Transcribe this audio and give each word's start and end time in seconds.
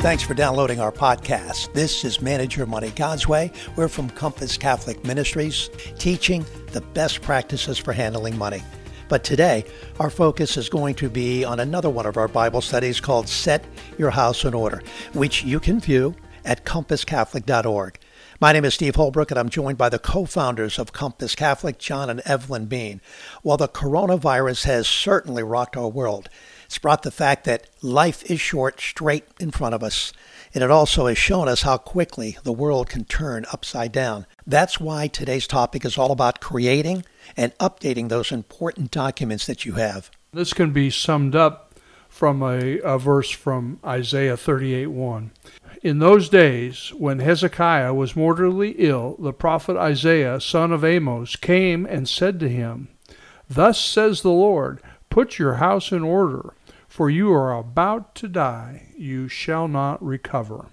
Thanks 0.00 0.22
for 0.22 0.32
downloading 0.32 0.78
our 0.78 0.92
podcast. 0.92 1.72
This 1.72 2.04
is 2.04 2.22
Manage 2.22 2.56
Your 2.56 2.66
Money 2.66 2.90
God's 2.90 3.26
Way. 3.26 3.50
We're 3.74 3.88
from 3.88 4.08
Compass 4.10 4.56
Catholic 4.56 5.04
Ministries, 5.04 5.70
teaching 5.98 6.46
the 6.70 6.80
best 6.80 7.20
practices 7.20 7.78
for 7.78 7.92
handling 7.92 8.38
money. 8.38 8.62
But 9.08 9.24
today, 9.24 9.64
our 9.98 10.08
focus 10.08 10.56
is 10.56 10.68
going 10.68 10.94
to 10.94 11.10
be 11.10 11.44
on 11.44 11.58
another 11.58 11.90
one 11.90 12.06
of 12.06 12.16
our 12.16 12.28
Bible 12.28 12.60
studies 12.60 13.00
called 13.00 13.28
Set 13.28 13.64
Your 13.98 14.10
House 14.10 14.44
in 14.44 14.54
Order, 14.54 14.84
which 15.14 15.42
you 15.42 15.58
can 15.58 15.80
view 15.80 16.14
at 16.44 16.64
compasscatholic.org. 16.64 17.98
My 18.40 18.52
name 18.52 18.64
is 18.64 18.74
Steve 18.74 18.94
Holbrook, 18.94 19.32
and 19.32 19.40
I'm 19.40 19.48
joined 19.48 19.78
by 19.78 19.88
the 19.88 19.98
co 19.98 20.26
founders 20.26 20.78
of 20.78 20.92
Compass 20.92 21.34
Catholic, 21.34 21.78
John 21.78 22.08
and 22.08 22.20
Evelyn 22.20 22.66
Bean. 22.66 23.00
While 23.42 23.56
the 23.56 23.66
coronavirus 23.66 24.64
has 24.66 24.86
certainly 24.86 25.42
rocked 25.42 25.76
our 25.76 25.88
world, 25.88 26.28
it's 26.68 26.76
brought 26.76 27.02
the 27.02 27.10
fact 27.10 27.44
that 27.44 27.66
life 27.80 28.22
is 28.30 28.42
short 28.42 28.78
straight 28.78 29.24
in 29.40 29.50
front 29.50 29.74
of 29.74 29.82
us, 29.82 30.12
and 30.52 30.62
it 30.62 30.70
also 30.70 31.06
has 31.06 31.16
shown 31.16 31.48
us 31.48 31.62
how 31.62 31.78
quickly 31.78 32.36
the 32.42 32.52
world 32.52 32.90
can 32.90 33.06
turn 33.06 33.46
upside 33.50 33.90
down. 33.90 34.26
That's 34.46 34.78
why 34.78 35.06
today's 35.06 35.46
topic 35.46 35.86
is 35.86 35.96
all 35.96 36.12
about 36.12 36.42
creating 36.42 37.06
and 37.38 37.56
updating 37.56 38.10
those 38.10 38.30
important 38.30 38.90
documents 38.90 39.46
that 39.46 39.64
you 39.64 39.72
have. 39.72 40.10
This 40.34 40.52
can 40.52 40.70
be 40.72 40.90
summed 40.90 41.34
up 41.34 41.74
from 42.06 42.42
a, 42.42 42.78
a 42.80 42.98
verse 42.98 43.30
from 43.30 43.80
Isaiah 43.82 44.36
38 44.36 44.88
1. 44.88 45.30
In 45.82 46.00
those 46.00 46.28
days, 46.28 46.92
when 46.98 47.20
Hezekiah 47.20 47.94
was 47.94 48.14
mortally 48.14 48.72
ill, 48.72 49.16
the 49.18 49.32
prophet 49.32 49.78
Isaiah, 49.78 50.38
son 50.38 50.72
of 50.72 50.84
Amos, 50.84 51.34
came 51.36 51.86
and 51.86 52.06
said 52.06 52.38
to 52.40 52.48
him, 52.50 52.88
Thus 53.48 53.82
says 53.82 54.20
the 54.20 54.28
Lord, 54.28 54.82
Put 55.10 55.38
your 55.38 55.54
house 55.54 55.90
in 55.90 56.02
order, 56.02 56.52
for 56.98 57.08
you 57.08 57.32
are 57.32 57.56
about 57.56 58.16
to 58.16 58.26
die. 58.26 58.88
You 58.96 59.28
shall 59.28 59.68
not 59.68 60.04
recover. 60.04 60.66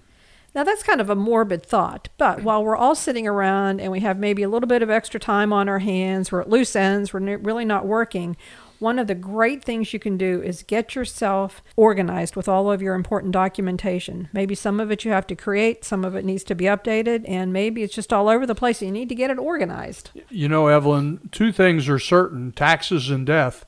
Now, 0.56 0.64
that's 0.64 0.82
kind 0.82 1.00
of 1.00 1.08
a 1.08 1.14
morbid 1.14 1.64
thought, 1.64 2.08
but 2.18 2.42
while 2.42 2.64
we're 2.64 2.76
all 2.76 2.96
sitting 2.96 3.28
around 3.28 3.80
and 3.80 3.92
we 3.92 4.00
have 4.00 4.18
maybe 4.18 4.42
a 4.42 4.48
little 4.48 4.66
bit 4.66 4.82
of 4.82 4.90
extra 4.90 5.20
time 5.20 5.52
on 5.52 5.68
our 5.68 5.78
hands, 5.78 6.32
we're 6.32 6.40
at 6.40 6.50
loose 6.50 6.74
ends, 6.74 7.12
we're 7.12 7.36
really 7.36 7.64
not 7.64 7.86
working, 7.86 8.36
one 8.80 8.98
of 8.98 9.06
the 9.06 9.14
great 9.14 9.62
things 9.62 9.92
you 9.92 10.00
can 10.00 10.18
do 10.18 10.42
is 10.42 10.64
get 10.64 10.96
yourself 10.96 11.62
organized 11.76 12.34
with 12.34 12.48
all 12.48 12.72
of 12.72 12.82
your 12.82 12.94
important 12.94 13.32
documentation. 13.32 14.28
Maybe 14.32 14.56
some 14.56 14.80
of 14.80 14.90
it 14.90 15.04
you 15.04 15.12
have 15.12 15.28
to 15.28 15.36
create, 15.36 15.84
some 15.84 16.04
of 16.04 16.16
it 16.16 16.24
needs 16.24 16.42
to 16.44 16.56
be 16.56 16.64
updated, 16.64 17.24
and 17.28 17.52
maybe 17.52 17.84
it's 17.84 17.94
just 17.94 18.12
all 18.12 18.28
over 18.28 18.46
the 18.46 18.54
place. 18.56 18.82
You 18.82 18.90
need 18.90 19.08
to 19.10 19.14
get 19.14 19.30
it 19.30 19.38
organized. 19.38 20.10
You 20.28 20.48
know, 20.48 20.66
Evelyn, 20.66 21.28
two 21.30 21.52
things 21.52 21.88
are 21.88 22.00
certain 22.00 22.50
taxes 22.50 23.10
and 23.10 23.24
death. 23.24 23.64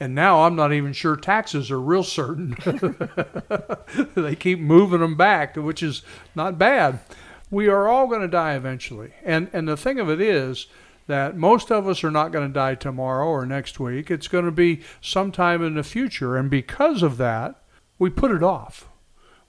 And 0.00 0.14
now 0.14 0.44
I'm 0.44 0.56
not 0.56 0.72
even 0.72 0.94
sure 0.94 1.14
taxes 1.14 1.70
are 1.70 1.80
real 1.80 2.02
certain. 2.02 2.56
they 4.14 4.34
keep 4.34 4.58
moving 4.58 5.00
them 5.00 5.14
back, 5.14 5.56
which 5.56 5.82
is 5.82 6.02
not 6.34 6.58
bad. 6.58 7.00
We 7.50 7.68
are 7.68 7.86
all 7.86 8.06
going 8.06 8.22
to 8.22 8.28
die 8.28 8.54
eventually. 8.54 9.12
And 9.22 9.50
and 9.52 9.68
the 9.68 9.76
thing 9.76 10.00
of 10.00 10.08
it 10.08 10.20
is 10.20 10.68
that 11.06 11.36
most 11.36 11.70
of 11.70 11.86
us 11.86 12.02
are 12.02 12.10
not 12.10 12.32
going 12.32 12.46
to 12.46 12.52
die 12.52 12.76
tomorrow 12.76 13.26
or 13.26 13.44
next 13.44 13.78
week. 13.78 14.10
It's 14.10 14.28
going 14.28 14.44
to 14.46 14.52
be 14.52 14.80
sometime 15.00 15.62
in 15.62 15.74
the 15.74 15.82
future. 15.82 16.36
And 16.36 16.48
because 16.48 17.02
of 17.02 17.16
that, 17.18 17.62
we 17.98 18.08
put 18.10 18.30
it 18.30 18.42
off. 18.42 18.88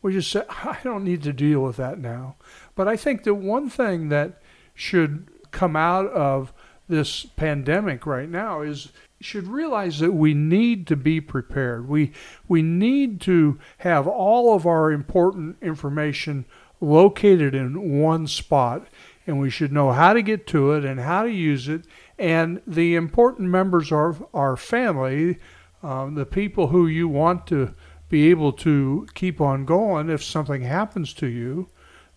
We 0.02 0.14
just 0.14 0.32
say, 0.32 0.44
I 0.50 0.80
don't 0.84 1.04
need 1.04 1.22
to 1.24 1.34
deal 1.34 1.62
with 1.62 1.78
that 1.78 2.00
now. 2.00 2.36
But 2.76 2.88
I 2.88 2.98
think 2.98 3.24
that 3.24 3.36
one 3.36 3.70
thing 3.70 4.10
that 4.10 4.42
should 4.74 5.28
come 5.52 5.76
out 5.76 6.08
of 6.08 6.52
this 6.90 7.26
pandemic 7.26 8.06
right 8.08 8.30
now 8.30 8.62
is 8.62 8.92
should 9.22 9.48
realize 9.48 10.00
that 10.00 10.14
we 10.14 10.34
need 10.34 10.88
to 10.88 10.96
be 10.96 11.22
prepared. 11.22 11.88
We 11.88 12.12
we 12.48 12.62
need 12.62 13.22
to 13.22 13.60
have 13.80 14.08
all 14.08 14.56
of 14.56 14.66
our 14.66 14.92
important 14.92 15.58
information 15.62 16.46
located 16.82 17.54
in 17.54 18.02
one 18.02 18.26
spot 18.28 18.88
and 19.28 19.40
we 19.40 19.50
should 19.50 19.72
know 19.72 19.92
how 19.92 20.14
to 20.14 20.22
get 20.22 20.48
to 20.48 20.72
it 20.72 20.84
and 20.84 21.00
how 21.00 21.24
to 21.24 21.30
use 21.30 21.68
it 21.68 21.86
and 22.18 22.62
the 22.66 22.96
important 22.96 23.48
members 23.48 23.92
of 23.92 24.26
our 24.34 24.58
family 24.58 25.38
um, 25.84 26.16
the 26.16 26.26
people 26.26 26.68
who 26.68 26.88
you 26.88 27.08
want 27.08 27.46
to 27.48 27.74
be 28.10 28.30
able 28.30 28.52
to 28.52 29.08
keep 29.14 29.40
on 29.40 29.64
going 29.64 30.10
if 30.10 30.24
something 30.24 30.64
happens 30.64 31.14
to 31.14 31.28
you 31.28 31.70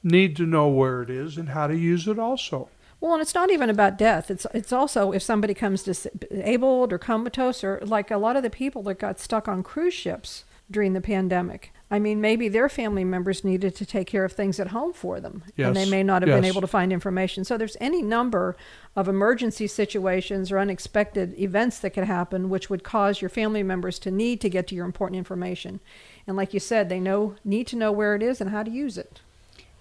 need 0.03 0.35
to 0.35 0.47
know 0.47 0.69
where 0.69 1.03
it 1.03 1.11
is 1.11 1.37
and 1.37 1.51
how 1.51 1.67
to 1.67 1.77
use 1.77 2.09
it 2.09 2.19
also 2.19 2.69
well, 3.05 3.13
and 3.13 3.21
it's 3.21 3.35
not 3.35 3.51
even 3.51 3.69
about 3.69 3.99
death. 3.99 4.31
It's 4.31 4.47
it's 4.55 4.73
also 4.73 5.13
if 5.13 5.23
somebody 5.23 5.53
comes 5.53 5.83
disabled 5.83 6.91
or 6.91 6.97
comatose, 6.97 7.63
or 7.63 7.79
like 7.83 8.11
a 8.11 8.17
lot 8.17 8.35
of 8.35 8.43
the 8.43 8.49
people 8.49 8.83
that 8.85 8.99
got 8.99 9.21
stuck 9.21 9.47
on 9.47 9.63
cruise 9.63 9.93
ships 9.93 10.45
during 10.71 10.95
the 10.95 11.03
pandemic. 11.03 11.71
I 11.91 11.99
mean, 11.99 12.23
maybe 12.23 12.49
their 12.49 12.71
family 12.71 13.05
members 13.05 13.45
needed 13.45 13.75
to 13.77 13.85
take 13.85 14.07
care 14.07 14.25
of 14.25 14.33
things 14.33 14.59
at 14.59 14.69
home 14.69 14.95
for 14.95 15.21
them, 15.21 15.45
yes. 15.55 15.67
and 15.67 15.77
they 15.77 15.85
may 15.85 16.03
not 16.03 16.23
have 16.23 16.31
yes. 16.31 16.39
been 16.39 16.47
able 16.47 16.63
to 16.63 16.67
find 16.67 16.95
information. 16.95 17.45
So 17.45 17.59
there's 17.59 17.77
any 17.79 18.01
number 18.01 18.57
of 18.97 19.07
emergency 19.07 19.67
situations 19.67 20.51
or 20.51 20.59
unexpected 20.59 21.39
events 21.39 21.81
that 21.81 21.91
could 21.91 22.05
happen, 22.05 22.49
which 22.49 22.71
would 22.71 22.85
cause 22.85 23.21
your 23.21 23.29
family 23.29 23.63
members 23.63 23.99
to 23.99 24.11
need 24.11 24.41
to 24.41 24.49
get 24.49 24.67
to 24.69 24.75
your 24.75 24.87
important 24.87 25.19
information. 25.19 25.81
And 26.27 26.39
like 26.39 26.55
you 26.55 26.61
said, 26.61 26.89
they 26.89 27.01
know 27.01 27.35
need 27.45 27.67
to 27.67 27.77
know 27.77 27.93
where 27.93 28.15
it 28.15 28.23
is 28.23 28.41
and 28.41 28.49
how 28.49 28.63
to 28.63 28.71
use 28.71 28.97
it. 28.97 29.21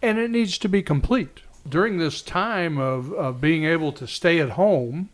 And 0.01 0.19
it 0.19 0.29
needs 0.29 0.57
to 0.57 0.67
be 0.67 0.83
complete 0.83 1.39
during 1.67 1.97
this 1.97 2.21
time 2.21 2.77
of, 2.77 3.11
of 3.13 3.39
being 3.39 3.65
able 3.65 3.91
to 3.93 4.07
stay 4.07 4.39
at 4.39 4.51
home, 4.51 5.09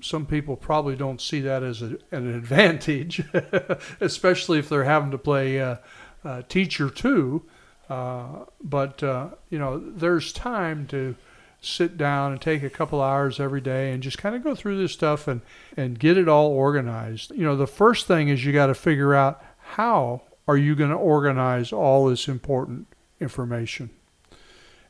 some 0.00 0.26
people 0.26 0.56
probably 0.56 0.96
don't 0.96 1.20
see 1.20 1.40
that 1.40 1.62
as 1.62 1.82
a, 1.82 1.98
an 2.10 2.34
advantage, 2.34 3.22
especially 4.00 4.58
if 4.58 4.68
they're 4.68 4.84
having 4.84 5.10
to 5.10 5.18
play 5.18 5.60
uh, 5.60 5.76
uh, 6.24 6.42
teacher 6.48 6.88
too. 6.90 7.42
Uh, 7.88 8.44
but 8.62 9.02
uh, 9.02 9.28
you 9.50 9.58
know, 9.58 9.78
there's 9.78 10.32
time 10.32 10.86
to 10.86 11.16
sit 11.60 11.98
down 11.98 12.32
and 12.32 12.40
take 12.40 12.62
a 12.62 12.70
couple 12.70 13.02
hours 13.02 13.38
every 13.38 13.60
day 13.60 13.92
and 13.92 14.02
just 14.02 14.16
kind 14.16 14.34
of 14.34 14.42
go 14.42 14.54
through 14.54 14.78
this 14.78 14.92
stuff 14.92 15.28
and 15.28 15.42
and 15.76 15.98
get 15.98 16.16
it 16.16 16.28
all 16.28 16.48
organized. 16.48 17.32
You 17.32 17.44
know, 17.44 17.56
the 17.56 17.66
first 17.66 18.06
thing 18.06 18.28
is 18.28 18.44
you 18.44 18.52
got 18.52 18.66
to 18.66 18.74
figure 18.74 19.14
out 19.14 19.44
how 19.58 20.22
are 20.48 20.56
you 20.56 20.74
going 20.74 20.90
to 20.90 20.96
organize 20.96 21.72
all 21.72 22.06
this 22.06 22.28
important 22.28 22.86
information. 23.20 23.90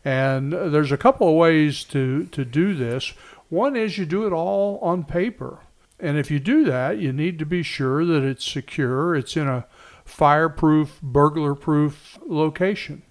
And 0.04 0.52
there's 0.52 0.92
a 0.92 0.96
couple 0.96 1.28
of 1.28 1.34
ways 1.34 1.84
to, 1.84 2.26
to 2.26 2.44
do 2.44 2.74
this. 2.74 3.12
One 3.48 3.76
is 3.76 3.98
you 3.98 4.06
do 4.06 4.26
it 4.26 4.32
all 4.32 4.78
on 4.78 5.04
paper. 5.04 5.60
And 5.98 6.16
if 6.16 6.30
you 6.30 6.38
do 6.38 6.64
that, 6.64 6.98
you 6.98 7.12
need 7.12 7.38
to 7.38 7.46
be 7.46 7.62
sure 7.62 8.04
that 8.06 8.22
it's 8.22 8.44
secure, 8.50 9.14
it's 9.14 9.36
in 9.36 9.46
a 9.46 9.66
fireproof, 10.04 10.98
burglar 11.02 11.54
proof 11.54 12.18
location, 12.26 13.02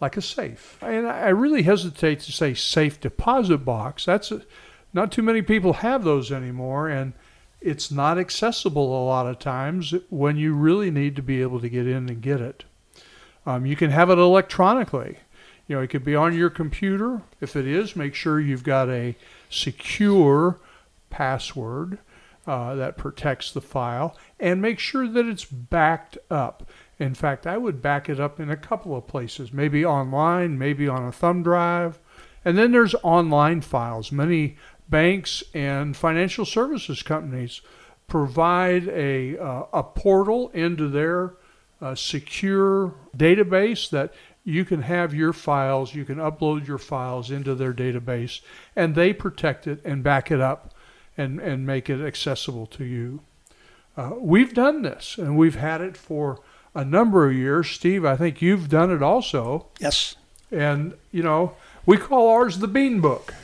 like 0.00 0.16
a 0.16 0.22
safe. 0.22 0.78
And 0.82 1.06
I 1.06 1.28
really 1.28 1.62
hesitate 1.62 2.20
to 2.20 2.32
say 2.32 2.54
safe 2.54 2.98
deposit 2.98 3.58
box. 3.58 4.06
That's 4.06 4.32
a, 4.32 4.42
not 4.92 5.12
too 5.12 5.22
many 5.22 5.42
people 5.42 5.74
have 5.74 6.02
those 6.02 6.32
anymore. 6.32 6.88
And 6.88 7.12
it's 7.60 7.90
not 7.90 8.18
accessible 8.18 8.86
a 8.86 9.04
lot 9.04 9.26
of 9.26 9.38
times 9.38 9.94
when 10.08 10.36
you 10.36 10.54
really 10.54 10.90
need 10.90 11.16
to 11.16 11.22
be 11.22 11.42
able 11.42 11.60
to 11.60 11.68
get 11.68 11.86
in 11.86 12.08
and 12.08 12.22
get 12.22 12.40
it. 12.40 12.64
Um, 13.44 13.66
you 13.66 13.76
can 13.76 13.90
have 13.90 14.08
it 14.10 14.18
electronically. 14.18 15.18
You 15.70 15.76
know, 15.76 15.82
it 15.82 15.90
could 15.90 16.04
be 16.04 16.16
on 16.16 16.36
your 16.36 16.50
computer. 16.50 17.22
If 17.40 17.54
it 17.54 17.64
is, 17.64 17.94
make 17.94 18.16
sure 18.16 18.40
you've 18.40 18.64
got 18.64 18.88
a 18.88 19.14
secure 19.48 20.58
password 21.10 22.00
uh, 22.44 22.74
that 22.74 22.98
protects 22.98 23.52
the 23.52 23.60
file 23.60 24.16
and 24.40 24.60
make 24.60 24.80
sure 24.80 25.06
that 25.06 25.26
it's 25.26 25.44
backed 25.44 26.18
up. 26.28 26.68
In 26.98 27.14
fact, 27.14 27.46
I 27.46 27.56
would 27.56 27.80
back 27.80 28.08
it 28.08 28.18
up 28.18 28.40
in 28.40 28.50
a 28.50 28.56
couple 28.56 28.96
of 28.96 29.06
places, 29.06 29.52
maybe 29.52 29.84
online, 29.84 30.58
maybe 30.58 30.88
on 30.88 31.06
a 31.06 31.12
thumb 31.12 31.44
drive. 31.44 32.00
And 32.44 32.58
then 32.58 32.72
there's 32.72 32.96
online 33.04 33.60
files. 33.60 34.10
Many 34.10 34.56
banks 34.88 35.44
and 35.54 35.96
financial 35.96 36.44
services 36.44 37.04
companies 37.04 37.60
provide 38.08 38.88
a, 38.88 39.38
uh, 39.38 39.66
a 39.72 39.84
portal 39.84 40.48
into 40.48 40.88
their 40.88 41.34
uh, 41.80 41.94
secure 41.94 42.94
database 43.16 43.88
that 43.90 44.12
you 44.50 44.64
can 44.64 44.82
have 44.82 45.14
your 45.14 45.32
files, 45.32 45.94
you 45.94 46.04
can 46.04 46.16
upload 46.16 46.66
your 46.66 46.78
files 46.78 47.30
into 47.30 47.54
their 47.54 47.72
database, 47.72 48.40
and 48.74 48.94
they 48.94 49.12
protect 49.12 49.66
it 49.66 49.80
and 49.84 50.02
back 50.02 50.30
it 50.30 50.40
up 50.40 50.74
and, 51.16 51.40
and 51.40 51.66
make 51.66 51.88
it 51.88 52.04
accessible 52.04 52.66
to 52.66 52.84
you. 52.84 53.20
Uh, 53.96 54.12
we've 54.18 54.54
done 54.54 54.82
this, 54.82 55.16
and 55.18 55.36
we've 55.36 55.56
had 55.56 55.80
it 55.80 55.96
for 55.96 56.40
a 56.74 56.84
number 56.84 57.28
of 57.28 57.34
years. 57.34 57.70
Steve, 57.70 58.04
I 58.04 58.16
think 58.16 58.42
you've 58.42 58.68
done 58.68 58.90
it 58.90 59.02
also. 59.02 59.66
Yes. 59.78 60.16
And, 60.50 60.94
you 61.12 61.22
know, 61.22 61.56
we 61.86 61.96
call 61.96 62.28
ours 62.28 62.58
the 62.58 62.68
Bean 62.68 63.00
Book. 63.00 63.34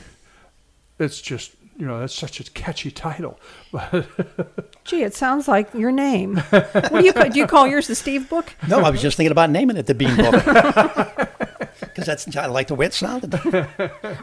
It's 0.99 1.21
just 1.21 1.51
you 1.77 1.85
know, 1.85 1.99
that's 1.99 2.13
such 2.13 2.39
a 2.39 2.43
catchy 2.51 2.89
title. 2.91 3.39
Gee, 4.87 5.03
it 5.03 5.13
sounds 5.13 5.49
like 5.49 5.73
your 5.73 5.91
name. 5.91 6.37
What 6.37 6.91
do 6.91 7.05
you 7.05 7.11
call, 7.11 7.29
do 7.29 7.37
you 7.37 7.45
call 7.45 7.67
yours 7.67 7.87
the 7.87 7.95
Steve 7.95 8.29
Book? 8.29 8.53
No, 8.69 8.79
I 8.79 8.89
was 8.89 9.01
just 9.01 9.17
thinking 9.17 9.33
about 9.33 9.49
naming 9.49 9.75
it 9.75 9.85
the 9.85 9.93
Bean 9.93 10.15
Book. 10.15 10.43
Because 11.79 12.05
that's 12.05 12.37
I 12.37 12.45
like 12.45 12.67
the 12.67 12.75
way 12.75 12.85
it 12.85 12.93
sounded. 12.93 13.33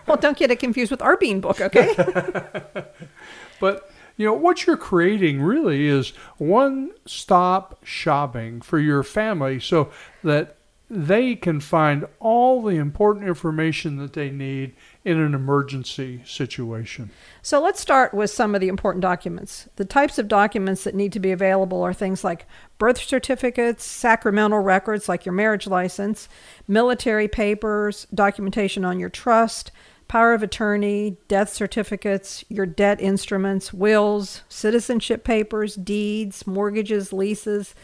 Well, 0.07 0.17
don't 0.17 0.37
get 0.37 0.53
it 0.53 0.61
confused 0.61 0.93
with 0.93 1.03
our 1.03 1.17
Bean 1.17 1.41
Book, 1.41 1.61
okay? 1.61 1.93
but 3.61 3.91
you 4.17 4.27
know 4.27 4.33
what 4.33 4.65
you're 4.65 4.77
creating 4.77 5.43
really 5.43 5.87
is 5.87 6.11
one-stop 6.39 7.85
shopping 7.85 8.61
for 8.61 8.79
your 8.79 9.03
family, 9.03 9.59
so 9.59 9.91
that 10.23 10.57
they 10.95 11.35
can 11.35 11.59
find 11.59 12.07
all 12.21 12.63
the 12.63 12.77
important 12.77 13.27
information 13.27 13.97
that 13.97 14.13
they 14.13 14.31
need 14.31 14.75
in 15.05 15.19
an 15.19 15.35
emergency 15.35 16.23
situation. 16.25 17.11
So 17.43 17.61
let's 17.61 17.81
start 17.81 18.15
with 18.15 18.31
some 18.31 18.55
of 18.55 18.61
the 18.61 18.69
important 18.69 19.03
documents. 19.03 19.69
The 19.75 19.85
types 19.85 20.19
of 20.19 20.29
documents 20.29 20.85
that 20.85 20.95
need 20.95 21.13
to 21.13 21.21
be 21.21 21.33
available 21.33 21.83
are 21.83 21.93
things 21.93 22.23
like 22.23 22.47
birth 22.79 22.99
certificates, 22.99 23.85
sacramental 23.85 24.61
records 24.61 25.09
like 25.09 25.27
your 25.27 25.33
marriage 25.33 25.67
license, 25.67 26.29
military 26.69 27.27
papers, 27.27 28.07
documentation 28.15 28.85
on 28.85 29.01
your 29.01 29.11
trust, 29.11 29.73
power 30.07 30.33
of 30.33 30.43
attorney, 30.43 31.17
death 31.27 31.53
certificates, 31.53 32.45
your 32.49 32.67
debt 32.67 33.01
instruments, 33.01 33.73
wills, 33.73 34.43
citizenship 34.49 35.25
papers, 35.25 35.75
deeds, 35.75 36.47
mortgages, 36.47 37.13
leases, 37.13 37.75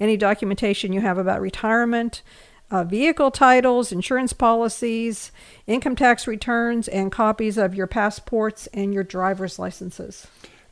any 0.00 0.16
documentation 0.16 0.92
you 0.92 1.00
have 1.00 1.18
about 1.18 1.40
retirement, 1.40 2.22
uh, 2.70 2.84
vehicle 2.84 3.30
titles, 3.30 3.92
insurance 3.92 4.32
policies, 4.32 5.32
income 5.66 5.96
tax 5.96 6.26
returns, 6.26 6.88
and 6.88 7.10
copies 7.10 7.56
of 7.56 7.74
your 7.74 7.86
passports 7.86 8.66
and 8.68 8.92
your 8.92 9.04
driver's 9.04 9.58
licenses. 9.58 10.26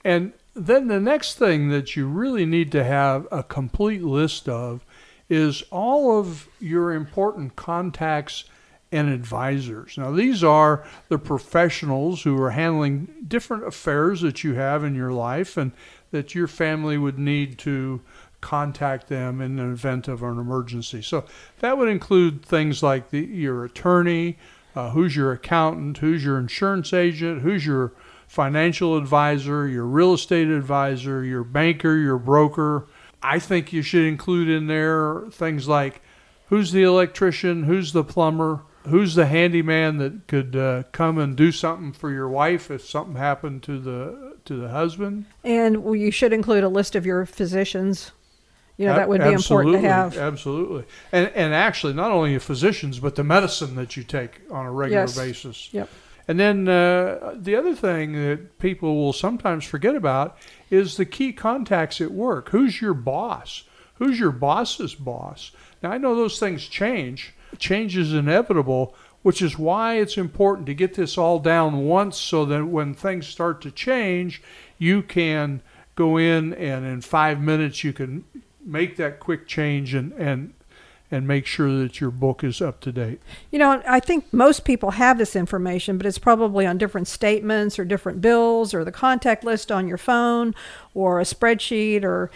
And 0.05 0.33
then 0.55 0.89
the 0.89 1.01
next 1.01 1.35
thing 1.35 1.69
that 1.71 1.97
you 1.97 2.07
really 2.07 2.47
need 2.47 2.73
to 2.73 2.85
have 2.85 3.27
a 3.31 3.43
complete 3.43 4.03
list 4.03 4.49
of 4.49 4.85
is 5.29 5.63
all 5.71 6.19
of 6.19 6.49
your 6.61 6.93
important 6.93 7.57
contacts 7.57 8.45
and 8.93 9.09
advisors. 9.09 9.99
Now, 9.99 10.13
these 10.13 10.45
are 10.45 10.87
the 11.09 11.19
professionals 11.19 12.23
who 12.23 12.41
are 12.41 12.51
handling 12.51 13.09
different 13.27 13.67
affairs 13.67 14.21
that 14.21 14.45
you 14.45 14.55
have 14.55 14.85
in 14.85 14.95
your 14.95 15.13
life 15.13 15.57
and 15.57 15.73
that 16.13 16.35
your 16.35 16.47
family 16.47 16.97
would 16.97 17.19
need 17.19 17.59
to 17.59 18.01
contact 18.47 19.09
them 19.09 19.41
in 19.41 19.57
the 19.57 19.65
event 19.65 20.07
of 20.07 20.23
an 20.23 20.39
emergency. 20.39 21.03
So 21.03 21.25
that 21.59 21.77
would 21.77 21.89
include 21.89 22.45
things 22.45 22.81
like 22.81 23.11
the, 23.11 23.19
your 23.19 23.65
attorney, 23.65 24.39
uh, 24.77 24.91
who's 24.91 25.17
your 25.17 25.33
accountant, 25.33 25.99
who's 25.99 26.25
your 26.25 26.39
insurance 26.39 26.93
agent, 26.93 27.43
who's 27.43 27.67
your 27.67 27.93
financial 28.29 28.97
advisor, 28.97 29.67
your 29.67 29.85
real 29.85 30.15
estate 30.15 30.47
advisor, 30.47 31.25
your 31.25 31.43
banker, 31.43 31.97
your 31.97 32.19
broker. 32.19 32.87
I 33.21 33.41
think 33.41 33.73
you 33.73 33.83
should 33.83 34.05
include 34.05 34.49
in 34.49 34.69
there 34.69 35.25
things 35.33 35.67
like 35.67 36.01
who's 36.47 36.71
the 36.71 36.85
electrician, 36.85 37.65
who's 37.65 37.93
the 37.93 38.05
plumber, 38.05 38.63
who's 38.85 39.17
the 39.17 39.27
handyman 39.27 39.99
that 39.99 40.29
could 40.29 40.55
uh, 40.55 40.85
come 40.93 41.19
and 41.19 41.37
do 41.37 41.51
something 41.51 41.93
for 41.93 42.13
your 42.13 42.29
wife 42.29 42.71
if 42.71 42.85
something 42.85 43.17
happened 43.17 43.65
to 43.65 43.81
the 43.81 44.37
to 44.45 44.55
the 44.55 44.69
husband. 44.69 45.25
And 45.43 45.99
you 45.99 46.13
should 46.13 46.33
include 46.33 46.63
a 46.63 46.69
list 46.69 46.95
of 46.95 47.05
your 47.05 47.27
physicians. 47.27 48.13
You 48.77 48.87
know 48.87 48.95
that 48.97 49.09
would 49.09 49.23
be 49.23 49.33
important 49.33 49.75
to 49.75 49.81
have. 49.81 50.17
Absolutely, 50.19 50.85
and 51.13 51.29
and 51.35 51.55
actually 51.55 51.95
not 51.95 52.11
only 52.11 52.33
your 52.33 52.41
physicians 52.41 52.99
but 52.99 53.15
the 53.15 53.25
medicine 53.25 53.75
that 53.77 53.97
you 53.97 54.03
take 54.03 54.41
on 54.51 54.67
a 54.67 54.71
regular 54.73 55.03
Yes. 55.03 55.17
basis. 55.17 55.69
Yep. 55.73 55.89
And 56.29 56.41
then 56.41 56.69
uh, 56.69 57.35
the 57.37 57.55
other 57.55 57.75
thing 57.75 58.13
that 58.15 58.59
people 58.59 58.97
will 58.97 59.13
sometimes 59.13 59.65
forget 59.65 59.95
about 59.95 60.37
is 60.71 60.97
the 60.97 61.05
key 61.07 61.33
contacts 61.33 62.01
at 62.01 62.11
work. 62.11 62.49
Who's 62.49 62.81
your 62.81 62.95
boss? 62.95 63.63
Who's 63.95 64.19
your 64.19 64.33
boss's 64.33 64.95
boss? 64.97 65.53
Now, 65.83 65.93
I 65.93 65.99
know 65.99 66.17
those 66.17 66.41
things 66.41 66.67
change. 66.67 67.33
Change 67.59 67.97
is 67.97 68.13
inevitable, 68.13 68.95
which 69.23 69.41
is 69.41 69.57
why 69.57 69.95
it's 69.99 70.19
important 70.19 70.67
to 70.67 70.75
get 70.75 70.95
this 70.95 71.17
all 71.17 71.39
down 71.39 71.85
once 71.87 72.19
so 72.19 72.45
that 72.47 72.67
when 72.67 72.93
things 72.93 73.29
start 73.29 73.61
to 73.63 73.71
change, 73.71 74.43
you 74.79 75.03
can 75.03 75.63
go 75.95 76.17
in 76.17 76.53
and 76.55 76.85
in 76.85 77.01
five 77.03 77.41
minutes 77.41 77.85
you 77.85 77.93
can 77.93 78.25
make 78.67 78.97
that 78.97 79.21
quick 79.21 79.47
change 79.47 79.95
and, 79.95 80.13
and, 80.13 80.53
and 81.11 81.27
make 81.27 81.47
sure 81.47 81.71
that 81.79 82.01
your 82.01 82.11
book 82.11 82.43
is 82.43 82.61
up 82.61 82.81
to 82.81 82.93
date. 82.93 83.21
You 83.51 83.59
know, 83.59 83.83
I 83.87 84.01
think 84.01 84.33
most 84.33 84.65
people 84.65 84.93
have 84.93 85.19
this 85.19 85.37
information, 85.37 85.97
but 85.97 86.07
it's 86.07 86.19
probably 86.19 86.67
on 86.67 86.79
different 86.79 87.09
statements 87.09 87.79
or 87.79 87.85
different 87.85 88.21
bills 88.21 88.75
or 88.75 88.85
the 88.85 88.93
contact 88.93 89.45
list 89.45 89.71
on 89.71 89.87
your 89.87 89.99
phone 89.99 90.55
or 90.95 91.21
a 91.21 91.25
spreadsheet 91.25 92.03
or 92.03 92.31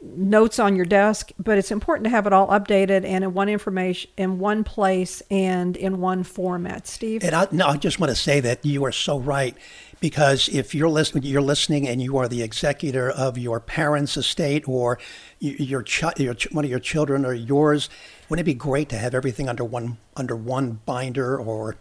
notes 0.00 0.58
on 0.58 0.76
your 0.76 0.84
desk, 0.84 1.32
but 1.38 1.58
it's 1.58 1.70
important 1.70 2.04
to 2.04 2.10
have 2.10 2.26
it 2.26 2.32
all 2.32 2.48
updated 2.48 3.04
and 3.04 3.24
in 3.24 3.34
one 3.34 3.48
information 3.48 4.10
in 4.16 4.38
one 4.38 4.62
place 4.62 5.22
and 5.30 5.76
in 5.76 6.00
one 6.00 6.22
format. 6.22 6.86
Steve? 6.86 7.24
And 7.24 7.34
I, 7.34 7.48
no, 7.50 7.66
I 7.66 7.76
just 7.76 7.98
want 7.98 8.10
to 8.10 8.16
say 8.16 8.40
that 8.40 8.64
you 8.64 8.84
are 8.84 8.92
so 8.92 9.18
right 9.18 9.56
because 10.00 10.48
if 10.48 10.74
you're 10.74 10.88
listening, 10.88 11.24
you're 11.24 11.42
listening, 11.42 11.88
and 11.88 12.00
you 12.00 12.16
are 12.16 12.28
the 12.28 12.42
executor 12.42 13.10
of 13.10 13.36
your 13.38 13.60
parents' 13.60 14.16
estate 14.16 14.68
or 14.68 14.98
your, 15.40 15.84
your 16.16 16.36
one 16.52 16.64
of 16.64 16.70
your 16.70 16.80
children 16.80 17.24
or 17.24 17.32
yours, 17.34 17.88
wouldn't 18.28 18.46
it 18.46 18.50
be 18.50 18.54
great 18.54 18.88
to 18.90 18.98
have 18.98 19.14
everything 19.14 19.48
under 19.48 19.64
one 19.64 19.98
under 20.16 20.36
one 20.36 20.80
binder 20.86 21.38
or 21.38 21.76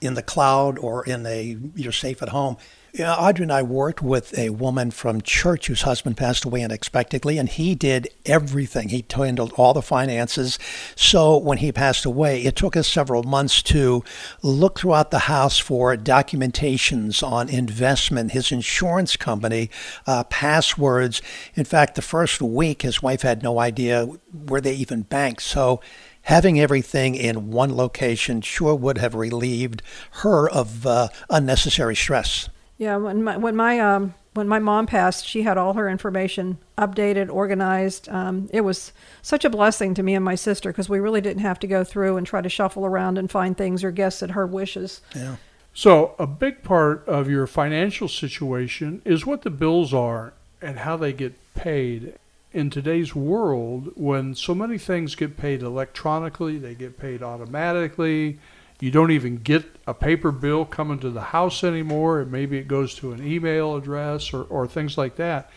in 0.00 0.14
the 0.14 0.22
cloud 0.22 0.78
or 0.78 1.04
in 1.04 1.26
a 1.26 1.56
you're 1.74 1.92
safe 1.92 2.22
at 2.22 2.30
home? 2.30 2.56
Yeah, 2.94 3.14
Audrey 3.14 3.42
and 3.42 3.52
I 3.52 3.62
worked 3.62 4.00
with 4.00 4.36
a 4.38 4.48
woman 4.48 4.90
from 4.90 5.20
church 5.20 5.66
whose 5.66 5.82
husband 5.82 6.16
passed 6.16 6.46
away 6.46 6.62
unexpectedly, 6.62 7.36
and 7.36 7.46
he 7.46 7.74
did 7.74 8.08
everything. 8.24 8.88
He 8.88 9.04
handled 9.08 9.52
all 9.56 9.74
the 9.74 9.82
finances. 9.82 10.58
So 10.96 11.36
when 11.36 11.58
he 11.58 11.70
passed 11.70 12.06
away, 12.06 12.42
it 12.42 12.56
took 12.56 12.76
us 12.76 12.88
several 12.88 13.22
months 13.22 13.62
to 13.64 14.02
look 14.42 14.80
throughout 14.80 15.10
the 15.10 15.20
house 15.20 15.58
for 15.58 15.96
documentations 15.96 17.22
on 17.22 17.50
investment, 17.50 18.32
his 18.32 18.50
insurance 18.50 19.16
company, 19.16 19.70
uh, 20.06 20.24
passwords. 20.24 21.20
In 21.54 21.66
fact, 21.66 21.94
the 21.94 22.02
first 22.02 22.40
week, 22.40 22.82
his 22.82 23.02
wife 23.02 23.20
had 23.20 23.42
no 23.42 23.60
idea 23.60 24.06
where 24.32 24.62
they 24.62 24.74
even 24.74 25.02
banked. 25.02 25.42
So 25.42 25.82
having 26.28 26.60
everything 26.60 27.14
in 27.14 27.50
one 27.50 27.74
location 27.74 28.42
sure 28.42 28.74
would 28.74 28.98
have 28.98 29.14
relieved 29.14 29.82
her 30.10 30.48
of 30.50 30.86
uh, 30.86 31.08
unnecessary 31.30 31.96
stress. 31.96 32.50
Yeah, 32.76 32.96
when 32.96 33.24
my 33.24 33.36
when 33.38 33.56
my 33.56 33.80
um 33.80 34.14
when 34.34 34.46
my 34.46 34.58
mom 34.58 34.86
passed, 34.86 35.26
she 35.26 35.42
had 35.42 35.56
all 35.56 35.72
her 35.72 35.88
information 35.88 36.58
updated, 36.76 37.32
organized. 37.32 38.08
Um, 38.10 38.48
it 38.52 38.60
was 38.60 38.92
such 39.22 39.44
a 39.44 39.50
blessing 39.50 39.94
to 39.94 40.02
me 40.02 40.14
and 40.14 40.24
my 40.24 40.34
sister 40.34 40.70
because 40.70 40.88
we 40.88 41.00
really 41.00 41.22
didn't 41.22 41.42
have 41.42 41.58
to 41.60 41.66
go 41.66 41.82
through 41.82 42.18
and 42.18 42.26
try 42.26 42.42
to 42.42 42.48
shuffle 42.48 42.84
around 42.84 43.16
and 43.16 43.30
find 43.30 43.56
things 43.56 43.82
or 43.82 43.90
guess 43.90 44.22
at 44.22 44.32
her 44.32 44.46
wishes. 44.46 45.00
Yeah. 45.16 45.36
So, 45.74 46.14
a 46.18 46.26
big 46.26 46.62
part 46.62 47.08
of 47.08 47.30
your 47.30 47.46
financial 47.46 48.06
situation 48.06 49.00
is 49.04 49.24
what 49.24 49.42
the 49.42 49.50
bills 49.50 49.94
are 49.94 50.34
and 50.60 50.80
how 50.80 50.96
they 50.96 51.12
get 51.12 51.34
paid. 51.54 52.14
In 52.52 52.70
today's 52.70 53.14
world, 53.14 53.92
when 53.94 54.34
so 54.34 54.54
many 54.54 54.78
things 54.78 55.14
get 55.14 55.36
paid 55.36 55.62
electronically, 55.62 56.56
they 56.56 56.74
get 56.74 56.98
paid 56.98 57.22
automatically. 57.22 58.38
You 58.80 58.90
don't 58.90 59.10
even 59.10 59.36
get 59.36 59.66
a 59.86 59.92
paper 59.92 60.32
bill 60.32 60.64
coming 60.64 60.98
to 61.00 61.10
the 61.10 61.20
house 61.20 61.62
anymore, 61.62 62.20
and 62.20 62.32
maybe 62.32 62.56
it 62.56 62.66
goes 62.66 62.94
to 62.96 63.12
an 63.12 63.26
email 63.26 63.76
address 63.76 64.32
or, 64.32 64.44
or 64.44 64.66
things 64.66 64.96
like 64.96 65.16
that. 65.16 65.50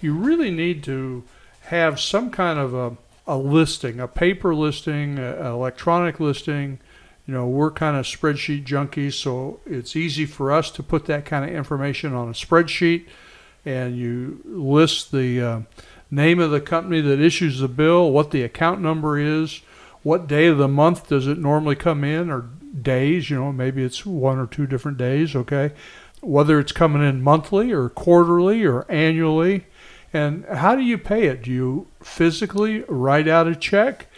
You 0.00 0.14
really 0.14 0.50
need 0.50 0.82
to 0.84 1.22
have 1.62 2.00
some 2.00 2.30
kind 2.30 2.58
of 2.58 2.74
a, 2.74 2.96
a 3.26 3.36
listing, 3.36 4.00
a 4.00 4.08
paper 4.08 4.52
listing, 4.52 5.20
an 5.20 5.46
electronic 5.46 6.18
listing, 6.18 6.80
you 7.26 7.34
know, 7.34 7.46
we're 7.46 7.70
kind 7.70 7.96
of 7.96 8.04
spreadsheet 8.04 8.64
junkies, 8.64 9.14
so 9.14 9.60
it's 9.64 9.94
easy 9.94 10.26
for 10.26 10.50
us 10.50 10.70
to 10.72 10.82
put 10.82 11.06
that 11.06 11.24
kind 11.24 11.44
of 11.48 11.54
information 11.54 12.14
on 12.14 12.28
a 12.28 12.32
spreadsheet, 12.32 13.06
and 13.64 13.96
you 13.96 14.40
list 14.44 15.12
the 15.12 15.40
uh, 15.40 15.60
name 16.12 16.38
of 16.38 16.50
the 16.50 16.60
company 16.60 17.00
that 17.00 17.20
issues 17.20 17.58
the 17.58 17.68
bill, 17.68 18.12
what 18.12 18.30
the 18.30 18.42
account 18.42 18.80
number 18.80 19.18
is, 19.18 19.62
what 20.02 20.28
day 20.28 20.46
of 20.46 20.58
the 20.58 20.68
month 20.68 21.08
does 21.08 21.26
it 21.26 21.38
normally 21.38 21.74
come 21.74 22.04
in, 22.04 22.30
or 22.30 22.50
days, 22.80 23.30
you 23.30 23.36
know, 23.36 23.50
maybe 23.50 23.82
it's 23.82 24.04
one 24.04 24.38
or 24.38 24.46
two 24.46 24.66
different 24.66 24.98
days, 24.98 25.34
okay, 25.34 25.72
whether 26.20 26.60
it's 26.60 26.72
coming 26.72 27.02
in 27.02 27.22
monthly 27.22 27.72
or 27.72 27.88
quarterly 27.88 28.62
or 28.64 28.88
annually, 28.90 29.64
and 30.12 30.44
how 30.44 30.76
do 30.76 30.82
you 30.82 30.98
pay 30.98 31.26
it? 31.26 31.42
Do 31.42 31.50
you 31.50 31.86
physically 32.02 32.80
write 32.88 33.26
out 33.26 33.48
a 33.48 33.56
check? 33.56 34.08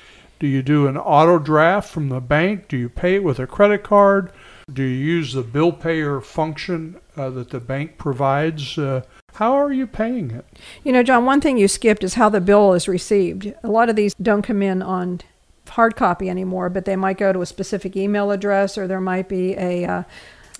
Do 0.40 0.48
you 0.48 0.62
do 0.62 0.88
an 0.88 0.96
auto 0.96 1.38
draft 1.38 1.88
from 1.90 2.08
the 2.08 2.20
bank? 2.20 2.66
Do 2.66 2.76
you 2.76 2.88
pay 2.88 3.14
it 3.14 3.24
with 3.24 3.38
a 3.38 3.46
credit 3.46 3.84
card? 3.84 4.32
Do 4.72 4.82
you 4.82 5.04
use 5.04 5.32
the 5.32 5.42
bill 5.42 5.70
payer 5.70 6.20
function 6.20 6.96
uh, 7.16 7.30
that 7.30 7.50
the 7.50 7.60
bank 7.60 7.98
provides? 7.98 8.76
Uh, 8.76 9.02
how 9.34 9.52
are 9.54 9.72
you 9.72 9.86
paying 9.86 10.30
it? 10.30 10.44
You 10.84 10.92
know, 10.92 11.02
John, 11.02 11.24
one 11.24 11.40
thing 11.40 11.58
you 11.58 11.66
skipped 11.66 12.04
is 12.04 12.14
how 12.14 12.28
the 12.28 12.40
bill 12.40 12.72
is 12.72 12.86
received. 12.86 13.52
A 13.62 13.68
lot 13.68 13.88
of 13.88 13.96
these 13.96 14.14
don't 14.14 14.42
come 14.42 14.62
in 14.62 14.80
on 14.80 15.20
hard 15.68 15.96
copy 15.96 16.30
anymore, 16.30 16.70
but 16.70 16.84
they 16.84 16.94
might 16.94 17.18
go 17.18 17.32
to 17.32 17.42
a 17.42 17.46
specific 17.46 17.96
email 17.96 18.30
address, 18.30 18.78
or 18.78 18.86
there 18.86 19.00
might 19.00 19.28
be 19.28 19.54
a 19.54 19.84
uh, 19.84 20.02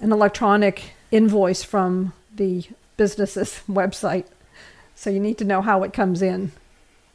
an 0.01 0.13
electronic 0.13 0.93
invoice 1.13 1.63
from 1.63 2.13
the 2.35 2.65
business's 2.97 3.61
website. 3.69 4.27
So 4.97 5.09
you 5.11 5.21
need 5.21 5.39
to 5.39 5.45
know 5.45 5.63
how 5.63 5.83
it 5.85 5.93
comes 5.93 6.21
in. 6.21 6.53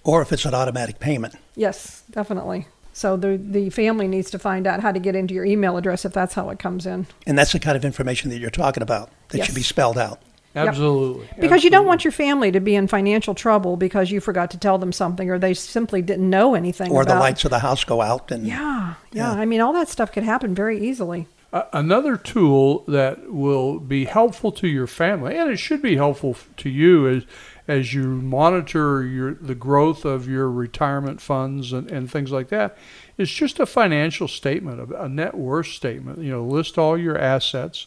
Or 0.04 0.22
if 0.22 0.32
it's 0.32 0.46
an 0.46 0.54
automatic 0.54 1.00
payment. 1.00 1.36
Yes, 1.56 2.04
definitely. 2.10 2.68
So 2.94 3.18
the 3.18 3.36
the 3.36 3.70
family 3.70 4.08
needs 4.08 4.32
to 4.32 4.40
find 4.40 4.66
out 4.66 4.80
how 4.80 4.94
to 4.94 5.00
get 5.00 5.14
into 5.14 5.34
your 5.34 5.46
email 5.46 5.76
address 5.76 6.06
if 6.06 6.14
that's 6.14 6.36
how 6.36 6.50
it 6.52 6.60
comes 6.60 6.86
in. 6.86 7.08
And 7.28 7.38
that's 7.38 7.52
the 7.52 7.60
kind 7.60 7.76
of 7.76 7.84
information 7.84 8.30
that 8.30 8.40
you're 8.40 8.50
talking 8.50 8.82
about 8.82 9.10
that 9.30 9.46
should 9.46 9.56
be 9.56 9.62
spelled 9.62 9.98
out. 9.98 10.22
Absolutely. 10.56 11.30
Because 11.40 11.64
you 11.64 11.70
don't 11.70 11.86
want 11.86 12.04
your 12.04 12.12
family 12.12 12.52
to 12.52 12.60
be 12.60 12.76
in 12.76 12.88
financial 12.88 13.36
trouble 13.36 13.78
because 13.78 14.10
you 14.10 14.20
forgot 14.20 14.52
to 14.52 14.58
tell 14.58 14.78
them 14.78 14.92
something 14.92 15.30
or 15.30 15.38
they 15.38 15.54
simply 15.54 16.02
didn't 16.02 16.30
know 16.30 16.56
anything 16.56 16.92
Or 16.92 17.04
about 17.04 17.14
the 17.14 17.20
lights 17.20 17.46
of 17.46 17.52
the 17.52 17.60
house 17.60 17.84
go 17.84 18.02
out 18.02 18.32
and 18.32 18.46
Yeah, 18.48 18.96
yeah, 19.12 19.34
Yeah. 19.34 19.40
I 19.40 19.46
mean, 19.46 19.62
all 19.62 19.74
that 19.74 19.90
stuff 19.90 20.12
could 20.12 20.24
happen 20.24 20.56
very 20.56 20.80
easily. 20.80 21.28
A- 21.54 21.66
Another 21.74 22.18
tool 22.18 22.84
that 22.88 23.32
will 23.32 23.80
be 23.80 24.06
helpful 24.06 24.52
to 24.54 24.68
your 24.68 24.88
family, 24.88 25.38
and 25.38 25.50
it 25.52 25.58
should 25.58 25.82
be 25.82 25.96
helpful 25.96 26.36
to 26.58 26.70
you 26.70 27.08
as 27.08 27.24
as 27.68 27.94
you 27.94 28.04
monitor 28.08 29.04
your 29.04 29.36
the 29.36 29.54
growth 29.54 30.04
of 30.04 30.28
your 30.28 30.50
retirement 30.50 31.22
funds 31.22 31.72
and, 31.72 31.90
and 31.92 32.10
things 32.12 32.32
like 32.32 32.50
that, 32.50 32.76
is 33.20 33.30
just 33.32 33.60
a 33.60 33.66
financial 33.68 34.28
statement, 34.28 34.92
a, 34.92 35.04
a 35.04 35.08
net 35.10 35.36
worth 35.36 35.68
statement. 35.68 36.20
You 36.20 36.32
know, 36.32 36.44
list 36.44 36.78
all 36.80 36.98
your 36.98 37.18
assets, 37.18 37.86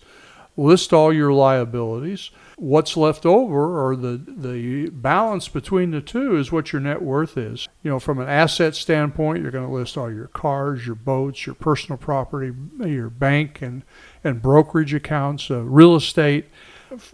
list 0.56 0.92
all 0.92 1.12
your 1.12 1.32
liabilities. 1.32 2.30
What's 2.56 2.96
left 2.96 3.26
over, 3.26 3.88
or 3.88 3.96
the 3.96 4.22
the 4.28 4.90
balance 4.90 5.48
between 5.48 5.90
the 5.90 6.00
two, 6.00 6.36
is 6.36 6.52
what 6.52 6.72
your 6.72 6.80
net 6.80 7.02
worth 7.02 7.36
is. 7.36 7.68
You 7.82 7.90
know, 7.90 7.98
from 7.98 8.20
an 8.20 8.28
asset 8.28 8.76
standpoint, 8.76 9.42
you're 9.42 9.50
going 9.50 9.66
to 9.66 9.72
list 9.72 9.96
all 9.96 10.12
your 10.12 10.28
cars, 10.28 10.86
your 10.86 10.94
boats, 10.94 11.46
your 11.46 11.54
personal 11.54 11.96
property, 11.96 12.52
your 12.84 13.10
bank 13.10 13.62
and 13.62 13.82
and 14.22 14.42
brokerage 14.42 14.94
accounts, 14.94 15.50
uh, 15.50 15.62
real 15.62 15.96
estate. 15.96 16.46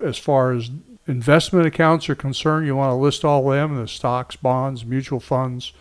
As 0.02 0.18
far 0.18 0.52
as 0.52 0.70
investment 1.06 1.64
accounts 1.64 2.08
are 2.10 2.16
concerned, 2.16 2.66
you 2.66 2.76
want 2.76 2.90
to 2.90 2.96
list 2.96 3.24
all 3.24 3.50
of 3.50 3.56
them: 3.56 3.76
the 3.76 3.88
stocks, 3.88 4.36
bonds, 4.36 4.84
mutual 4.84 5.20
funds, 5.20 5.72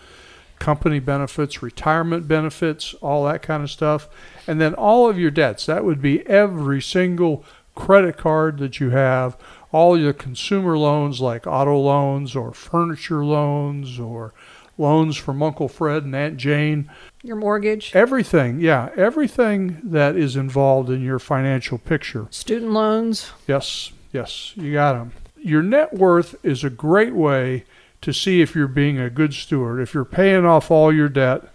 company 0.60 1.00
benefits, 1.00 1.62
retirement 1.64 2.28
benefits, 2.28 2.94
all 3.02 3.26
that 3.26 3.42
kind 3.42 3.64
of 3.64 3.72
stuff. 3.72 4.08
And 4.48 4.62
then 4.62 4.74
all 4.74 5.10
of 5.10 5.20
your 5.20 5.32
debts. 5.32 5.66
That 5.66 5.84
would 5.84 6.02
be 6.02 6.26
every 6.28 6.82
single 6.82 7.44
credit 7.76 8.18
card 8.18 8.58
that 8.60 8.80
you 8.80 8.90
have, 8.92 9.38
all 9.72 10.00
your 10.00 10.14
consumer 10.14 10.78
loans 10.78 11.20
like 11.22 11.46
auto 11.46 11.78
loans 11.78 12.36
or 12.36 12.54
furniture 12.54 13.24
loans 13.26 14.00
or 14.00 14.34
loans 14.78 15.18
from 15.18 15.44
Uncle 15.44 15.68
Fred 15.68 16.04
and 16.04 16.16
Aunt 16.16 16.38
Jane. 16.38 16.90
Your 17.24 17.36
mortgage, 17.36 17.92
Everything, 17.96 18.62
yeah, 18.62 18.90
everything 18.96 19.80
that 19.84 20.16
is 20.16 20.36
involved 20.36 20.90
in 20.90 21.04
your 21.04 21.20
financial 21.20 21.78
picture. 21.78 22.28
student 22.30 22.72
loans. 22.72 23.32
Yes, 23.48 23.92
yes, 24.14 24.54
you 24.56 24.74
got 24.74 24.94
them. 24.94 25.12
Your 25.36 25.62
net 25.64 25.94
worth 25.94 26.36
is 26.44 26.64
a 26.64 26.70
great 26.70 27.14
way 27.14 27.66
to 28.02 28.14
see 28.14 28.42
if 28.42 28.56
you're 28.56 28.68
being 28.68 29.00
a 29.00 29.10
good 29.10 29.34
steward, 29.34 29.82
if 29.82 29.94
you're 29.94 30.06
paying 30.06 30.46
off 30.46 30.72
all 30.72 30.94
your 30.94 31.10
debt, 31.10 31.52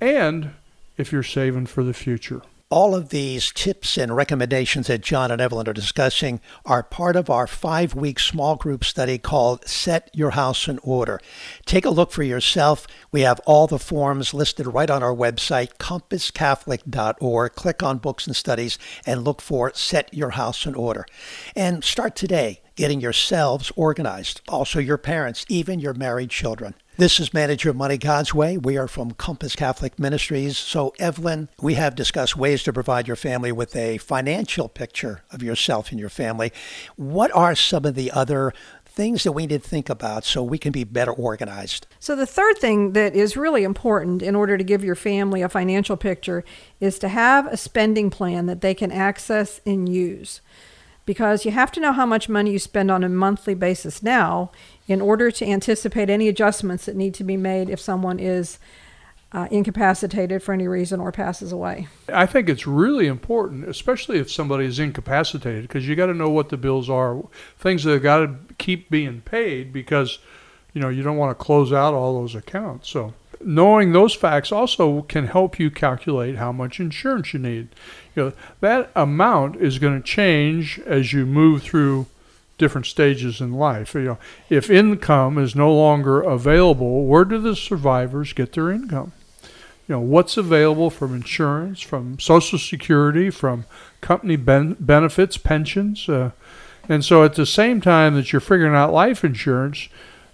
and 0.00 0.50
if 0.96 1.12
you're 1.12 1.22
saving 1.22 1.66
for 1.66 1.82
the 1.82 1.94
future. 1.94 2.42
All 2.68 2.96
of 2.96 3.10
these 3.10 3.52
tips 3.52 3.96
and 3.96 4.16
recommendations 4.16 4.88
that 4.88 5.00
John 5.00 5.30
and 5.30 5.40
Evelyn 5.40 5.68
are 5.68 5.72
discussing 5.72 6.40
are 6.64 6.82
part 6.82 7.14
of 7.14 7.30
our 7.30 7.46
five 7.46 7.94
week 7.94 8.18
small 8.18 8.56
group 8.56 8.82
study 8.82 9.18
called 9.18 9.68
Set 9.68 10.10
Your 10.12 10.30
House 10.30 10.66
in 10.66 10.80
Order. 10.82 11.20
Take 11.64 11.84
a 11.84 11.90
look 11.90 12.10
for 12.10 12.24
yourself. 12.24 12.88
We 13.12 13.20
have 13.20 13.40
all 13.46 13.68
the 13.68 13.78
forms 13.78 14.34
listed 14.34 14.66
right 14.66 14.90
on 14.90 15.04
our 15.04 15.14
website, 15.14 15.76
compasscatholic.org. 15.76 17.54
Click 17.54 17.82
on 17.84 17.98
Books 17.98 18.26
and 18.26 18.34
Studies 18.34 18.80
and 19.06 19.22
look 19.22 19.40
for 19.40 19.72
Set 19.72 20.12
Your 20.12 20.30
House 20.30 20.66
in 20.66 20.74
Order. 20.74 21.06
And 21.54 21.84
start 21.84 22.16
today 22.16 22.62
getting 22.74 23.00
yourselves 23.00 23.70
organized, 23.76 24.40
also 24.48 24.80
your 24.80 24.98
parents, 24.98 25.46
even 25.48 25.78
your 25.78 25.94
married 25.94 26.30
children. 26.30 26.74
This 26.98 27.20
is 27.20 27.34
Manage 27.34 27.62
Your 27.62 27.74
Money 27.74 27.98
God's 27.98 28.32
Way. 28.32 28.56
We 28.56 28.78
are 28.78 28.88
from 28.88 29.10
Compass 29.10 29.54
Catholic 29.54 29.98
Ministries. 29.98 30.56
So, 30.56 30.94
Evelyn, 30.98 31.50
we 31.60 31.74
have 31.74 31.94
discussed 31.94 32.38
ways 32.38 32.62
to 32.62 32.72
provide 32.72 33.06
your 33.06 33.16
family 33.16 33.52
with 33.52 33.76
a 33.76 33.98
financial 33.98 34.66
picture 34.70 35.22
of 35.30 35.42
yourself 35.42 35.90
and 35.90 36.00
your 36.00 36.08
family. 36.08 36.54
What 36.96 37.30
are 37.36 37.54
some 37.54 37.84
of 37.84 37.96
the 37.96 38.10
other 38.12 38.54
things 38.86 39.24
that 39.24 39.32
we 39.32 39.42
need 39.42 39.62
to 39.62 39.68
think 39.68 39.90
about 39.90 40.24
so 40.24 40.42
we 40.42 40.56
can 40.56 40.72
be 40.72 40.84
better 40.84 41.12
organized? 41.12 41.86
So, 42.00 42.16
the 42.16 42.24
third 42.24 42.56
thing 42.56 42.94
that 42.94 43.14
is 43.14 43.36
really 43.36 43.62
important 43.62 44.22
in 44.22 44.34
order 44.34 44.56
to 44.56 44.64
give 44.64 44.82
your 44.82 44.94
family 44.94 45.42
a 45.42 45.50
financial 45.50 45.98
picture 45.98 46.44
is 46.80 46.98
to 47.00 47.08
have 47.08 47.46
a 47.48 47.58
spending 47.58 48.08
plan 48.08 48.46
that 48.46 48.62
they 48.62 48.72
can 48.72 48.90
access 48.90 49.60
and 49.66 49.86
use. 49.86 50.40
Because 51.04 51.44
you 51.44 51.52
have 51.52 51.70
to 51.72 51.80
know 51.80 51.92
how 51.92 52.06
much 52.06 52.28
money 52.28 52.52
you 52.52 52.58
spend 52.58 52.90
on 52.90 53.04
a 53.04 53.08
monthly 53.08 53.54
basis 53.54 54.02
now 54.02 54.50
in 54.86 55.00
order 55.00 55.30
to 55.30 55.46
anticipate 55.46 56.08
any 56.08 56.28
adjustments 56.28 56.86
that 56.86 56.96
need 56.96 57.14
to 57.14 57.24
be 57.24 57.36
made 57.36 57.68
if 57.68 57.80
someone 57.80 58.18
is 58.18 58.58
uh, 59.32 59.48
incapacitated 59.50 60.42
for 60.42 60.52
any 60.52 60.68
reason 60.68 61.00
or 61.00 61.10
passes 61.10 61.52
away. 61.52 61.88
I 62.08 62.26
think 62.26 62.48
it's 62.48 62.66
really 62.66 63.06
important, 63.06 63.68
especially 63.68 64.18
if 64.18 64.30
somebody 64.30 64.64
is 64.64 64.78
incapacitated, 64.78 65.62
because 65.62 65.86
you 65.86 65.96
got 65.96 66.06
to 66.06 66.14
know 66.14 66.30
what 66.30 66.48
the 66.48 66.56
bills 66.56 66.88
are, 66.88 67.22
things 67.58 67.84
that 67.84 67.92
have 67.92 68.02
got 68.02 68.18
to 68.18 68.36
keep 68.58 68.88
being 68.88 69.20
paid, 69.22 69.72
because 69.72 70.20
you 70.72 70.80
know 70.80 70.88
you 70.88 71.02
don't 71.02 71.16
want 71.16 71.36
to 71.36 71.44
close 71.44 71.72
out 71.72 71.92
all 71.92 72.20
those 72.20 72.34
accounts. 72.34 72.88
So 72.88 73.14
knowing 73.40 73.92
those 73.92 74.14
facts 74.14 74.52
also 74.52 75.02
can 75.02 75.26
help 75.26 75.58
you 75.58 75.70
calculate 75.70 76.36
how 76.36 76.52
much 76.52 76.78
insurance 76.80 77.34
you 77.34 77.40
need. 77.40 77.68
You 78.14 78.24
know 78.24 78.32
that 78.60 78.90
amount 78.94 79.56
is 79.56 79.78
going 79.78 80.00
to 80.00 80.06
change 80.06 80.78
as 80.86 81.12
you 81.12 81.26
move 81.26 81.62
through 81.62 82.06
different 82.58 82.86
stages 82.86 83.40
in 83.40 83.52
life. 83.52 83.94
You 83.94 84.02
know, 84.02 84.18
if 84.48 84.70
income 84.70 85.38
is 85.38 85.54
no 85.54 85.72
longer 85.72 86.20
available, 86.22 87.06
where 87.06 87.24
do 87.24 87.38
the 87.38 87.56
survivors 87.56 88.32
get 88.32 88.52
their 88.52 88.70
income? 88.70 89.12
you 89.88 89.94
know 89.94 90.00
what's 90.00 90.36
available 90.36 90.90
from 90.90 91.14
insurance, 91.14 91.80
from 91.80 92.18
Social 92.18 92.58
Security, 92.58 93.30
from 93.30 93.64
company 94.00 94.36
ben- 94.36 94.76
benefits, 94.80 95.36
pensions, 95.36 96.08
uh, 96.08 96.32
and 96.88 97.04
so 97.04 97.22
at 97.22 97.34
the 97.34 97.46
same 97.46 97.80
time 97.80 98.14
that 98.14 98.32
you're 98.32 98.40
figuring 98.40 98.74
out 98.74 98.92
life 98.92 99.24
insurance, 99.24 99.88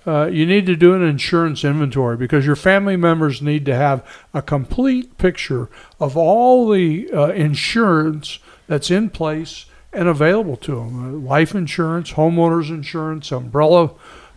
uh, 0.07 0.27
you 0.27 0.47
need 0.47 0.67
to 0.67 0.77
do 0.77 0.95
an 0.95 1.03
insurance 1.03 1.65
inventory 1.65 2.17
because 2.17 2.45
your 2.45 2.57
family 2.57 2.97
members 2.97 3.41
need 3.41 3.65
to 3.67 3.75
have 3.75 4.05
a 4.35 4.43
complete 4.43 5.17
picture 5.19 5.69
of 6.01 6.17
all 6.17 6.69
the 6.69 7.11
uh, 7.13 7.29
insurance 7.29 8.39
that's 8.67 8.91
in 8.91 9.11
place 9.11 9.67
and 9.93 10.09
available 10.09 10.57
to 10.57 10.77
them. 10.77 11.05
Uh, 11.05 11.19
life 11.19 11.55
insurance, 11.55 12.13
homeowners 12.13 12.71
insurance, 12.71 13.31
umbrella 13.31 13.91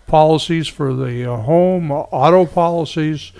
policies 0.07 0.67
for 0.67 0.93
the 0.93 1.31
uh, 1.31 1.37
home, 1.37 1.91
auto 1.91 2.45
policies 2.45 3.31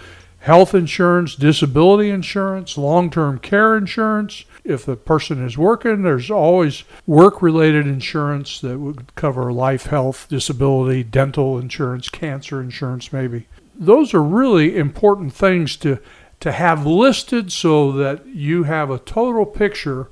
health 0.46 0.76
insurance, 0.76 1.36
disability 1.36 2.12
insurance, 2.12 2.78
long 2.78 3.10
term 3.10 3.40
care 3.40 3.76
insurance. 3.76 4.46
If 4.64 4.86
the 4.86 4.96
person 4.96 5.44
is 5.44 5.58
working, 5.58 6.04
there's 6.04 6.30
always 6.30 6.84
work 7.08 7.42
related 7.42 7.88
insurance 7.88 8.62
that 8.62 8.78
would 8.78 9.16
cover 9.16 9.52
life, 9.52 9.88
health, 9.88 10.28
disability, 10.30 11.04
dental 11.04 11.58
insurance, 11.58 12.10
cancer 12.10 12.62
insurance, 12.62 13.12
maybe. 13.12 13.48
Those 13.74 14.14
are 14.14 14.22
really 14.22 14.78
important 14.78 15.34
things 15.34 15.76
to, 15.78 15.98
to 16.42 16.52
have 16.52 16.86
listed 16.86 17.52
so 17.52 17.92
that 17.94 18.28
you 18.28 18.64
have 18.64 18.92
a 18.92 19.00
total 19.00 19.48
picture 19.48 20.10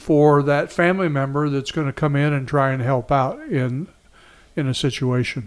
for 0.00 0.42
that 0.42 0.72
family 0.72 1.10
member 1.10 1.50
that's 1.50 1.70
going 1.70 1.86
to 1.86 1.92
come 1.92 2.16
in 2.16 2.32
and 2.32 2.48
try 2.48 2.72
and 2.72 2.80
help 2.80 3.12
out 3.12 3.38
in, 3.42 3.86
in 4.56 4.66
a 4.66 4.72
situation. 4.72 5.46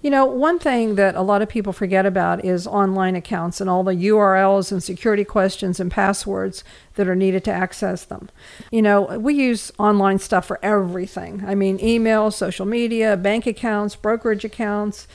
You 0.00 0.10
know, 0.10 0.24
one 0.24 0.58
thing 0.58 0.94
that 0.94 1.14
a 1.14 1.20
lot 1.20 1.42
of 1.42 1.50
people 1.50 1.72
forget 1.72 2.06
about 2.06 2.44
is 2.44 2.66
online 2.66 3.14
accounts 3.14 3.60
and 3.60 3.68
all 3.68 3.84
the 3.84 3.92
URLs 3.92 4.72
and 4.72 4.82
security 4.82 5.24
questions 5.24 5.78
and 5.78 5.90
passwords 5.90 6.64
that 6.94 7.08
are 7.08 7.14
needed 7.14 7.44
to 7.44 7.52
access 7.52 8.04
them. 8.04 8.30
You 8.70 8.80
know, 8.80 9.02
we 9.18 9.34
use 9.34 9.70
online 9.78 10.18
stuff 10.18 10.46
for 10.46 10.58
everything. 10.62 11.44
I 11.46 11.54
mean, 11.54 11.78
email, 11.78 12.30
social 12.30 12.66
media, 12.66 13.18
bank 13.18 13.46
accounts, 13.46 13.96
brokerage 13.96 14.44
accounts. 14.44 15.06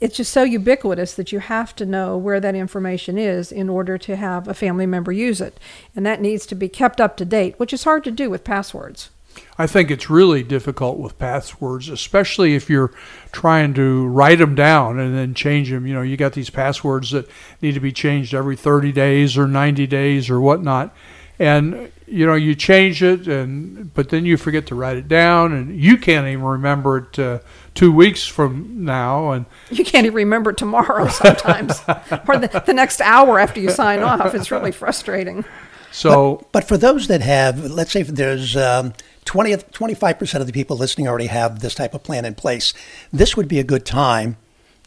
It's 0.00 0.16
just 0.16 0.32
so 0.32 0.44
ubiquitous 0.44 1.14
that 1.14 1.32
you 1.32 1.40
have 1.40 1.74
to 1.76 1.86
know 1.86 2.16
where 2.16 2.38
that 2.38 2.54
information 2.54 3.18
is 3.18 3.50
in 3.50 3.68
order 3.68 3.98
to 3.98 4.16
have 4.16 4.46
a 4.46 4.54
family 4.54 4.86
member 4.86 5.10
use 5.10 5.40
it. 5.40 5.58
And 5.96 6.06
that 6.06 6.20
needs 6.20 6.46
to 6.46 6.54
be 6.54 6.68
kept 6.68 7.00
up 7.00 7.16
to 7.16 7.24
date, 7.24 7.58
which 7.58 7.72
is 7.72 7.84
hard 7.84 8.04
to 8.04 8.12
do 8.12 8.30
with 8.30 8.44
passwords. 8.44 9.10
I 9.56 9.66
think 9.66 9.90
it's 9.90 10.08
really 10.08 10.42
difficult 10.42 10.98
with 10.98 11.18
passwords, 11.18 11.88
especially 11.88 12.54
if 12.54 12.70
you're 12.70 12.92
trying 13.32 13.74
to 13.74 14.06
write 14.06 14.38
them 14.38 14.54
down 14.54 14.98
and 14.98 15.16
then 15.16 15.34
change 15.34 15.70
them. 15.70 15.86
You 15.86 15.94
know, 15.94 16.02
you 16.02 16.16
got 16.16 16.32
these 16.32 16.50
passwords 16.50 17.10
that 17.10 17.28
need 17.60 17.74
to 17.74 17.80
be 17.80 17.92
changed 17.92 18.34
every 18.34 18.56
30 18.56 18.92
days 18.92 19.36
or 19.36 19.46
90 19.46 19.86
days 19.86 20.30
or 20.30 20.40
whatnot. 20.40 20.94
And, 21.38 21.92
you 22.06 22.26
know, 22.26 22.34
you 22.34 22.54
change 22.54 23.02
it, 23.02 23.28
and 23.28 23.92
but 23.94 24.08
then 24.08 24.24
you 24.24 24.36
forget 24.36 24.66
to 24.68 24.74
write 24.74 24.96
it 24.96 25.06
down, 25.06 25.52
and 25.52 25.78
you 25.78 25.96
can't 25.96 26.26
even 26.26 26.44
remember 26.44 26.98
it 26.98 27.18
uh, 27.18 27.38
two 27.74 27.92
weeks 27.92 28.26
from 28.26 28.84
now. 28.84 29.30
And 29.30 29.46
You 29.70 29.84
can't 29.84 30.04
even 30.04 30.16
remember 30.16 30.52
tomorrow 30.52 31.08
sometimes, 31.08 31.80
or 32.26 32.38
the, 32.38 32.62
the 32.66 32.74
next 32.74 33.00
hour 33.00 33.38
after 33.38 33.60
you 33.60 33.70
sign 33.70 34.00
off. 34.02 34.34
It's 34.34 34.50
really 34.50 34.72
frustrating. 34.72 35.44
so, 35.92 36.46
But 36.50 36.66
for 36.66 36.76
those 36.76 37.06
that 37.06 37.20
have, 37.20 37.70
let's 37.70 37.92
say 37.92 38.02
there's 38.02 38.56
um, 38.56 38.94
20, 39.26 39.54
25% 39.54 40.40
of 40.40 40.46
the 40.46 40.52
people 40.52 40.76
listening 40.76 41.06
already 41.06 41.26
have 41.26 41.60
this 41.60 41.74
type 41.74 41.94
of 41.94 42.02
plan 42.02 42.24
in 42.24 42.34
place, 42.34 42.72
this 43.12 43.36
would 43.36 43.46
be 43.46 43.58
a 43.60 43.64
good 43.64 43.84
time 43.84 44.38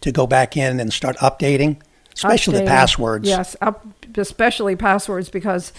to 0.02 0.12
go 0.12 0.28
back 0.28 0.58
in 0.58 0.80
and 0.80 0.92
start 0.92 1.16
updating, 1.18 1.80
especially 2.16 2.58
the 2.58 2.66
passwords. 2.66 3.28
Yes, 3.28 3.56
up, 3.62 3.86
especially 4.18 4.76
passwords 4.76 5.30
because 5.30 5.72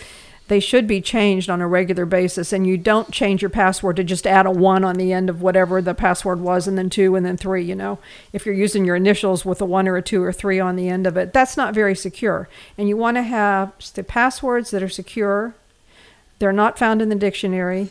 they 0.48 0.60
should 0.60 0.86
be 0.86 1.00
changed 1.00 1.48
on 1.48 1.60
a 1.60 1.68
regular 1.68 2.04
basis. 2.04 2.52
And 2.52 2.66
you 2.66 2.76
don't 2.76 3.10
change 3.10 3.42
your 3.42 3.50
password 3.50 3.96
to 3.96 4.04
just 4.04 4.26
add 4.26 4.46
a 4.46 4.50
one 4.50 4.84
on 4.84 4.96
the 4.96 5.12
end 5.12 5.30
of 5.30 5.40
whatever 5.40 5.80
the 5.80 5.94
password 5.94 6.40
was, 6.40 6.66
and 6.66 6.76
then 6.76 6.90
two, 6.90 7.14
and 7.16 7.24
then 7.24 7.36
three. 7.36 7.64
You 7.64 7.74
know, 7.74 7.98
if 8.32 8.44
you're 8.44 8.54
using 8.54 8.84
your 8.84 8.96
initials 8.96 9.44
with 9.44 9.60
a 9.60 9.64
one 9.66 9.88
or 9.88 9.96
a 9.96 10.02
two 10.02 10.22
or 10.22 10.32
three 10.32 10.60
on 10.60 10.76
the 10.76 10.88
end 10.88 11.06
of 11.06 11.16
it, 11.16 11.32
that's 11.32 11.56
not 11.56 11.74
very 11.74 11.94
secure. 11.94 12.48
And 12.76 12.88
you 12.88 12.96
want 12.96 13.16
to 13.16 13.22
have 13.22 13.72
the 13.94 14.02
passwords 14.02 14.70
that 14.72 14.82
are 14.82 14.88
secure. 14.88 15.54
They're 16.38 16.52
not 16.52 16.76
found 16.76 17.00
in 17.00 17.08
the 17.08 17.14
dictionary, 17.14 17.90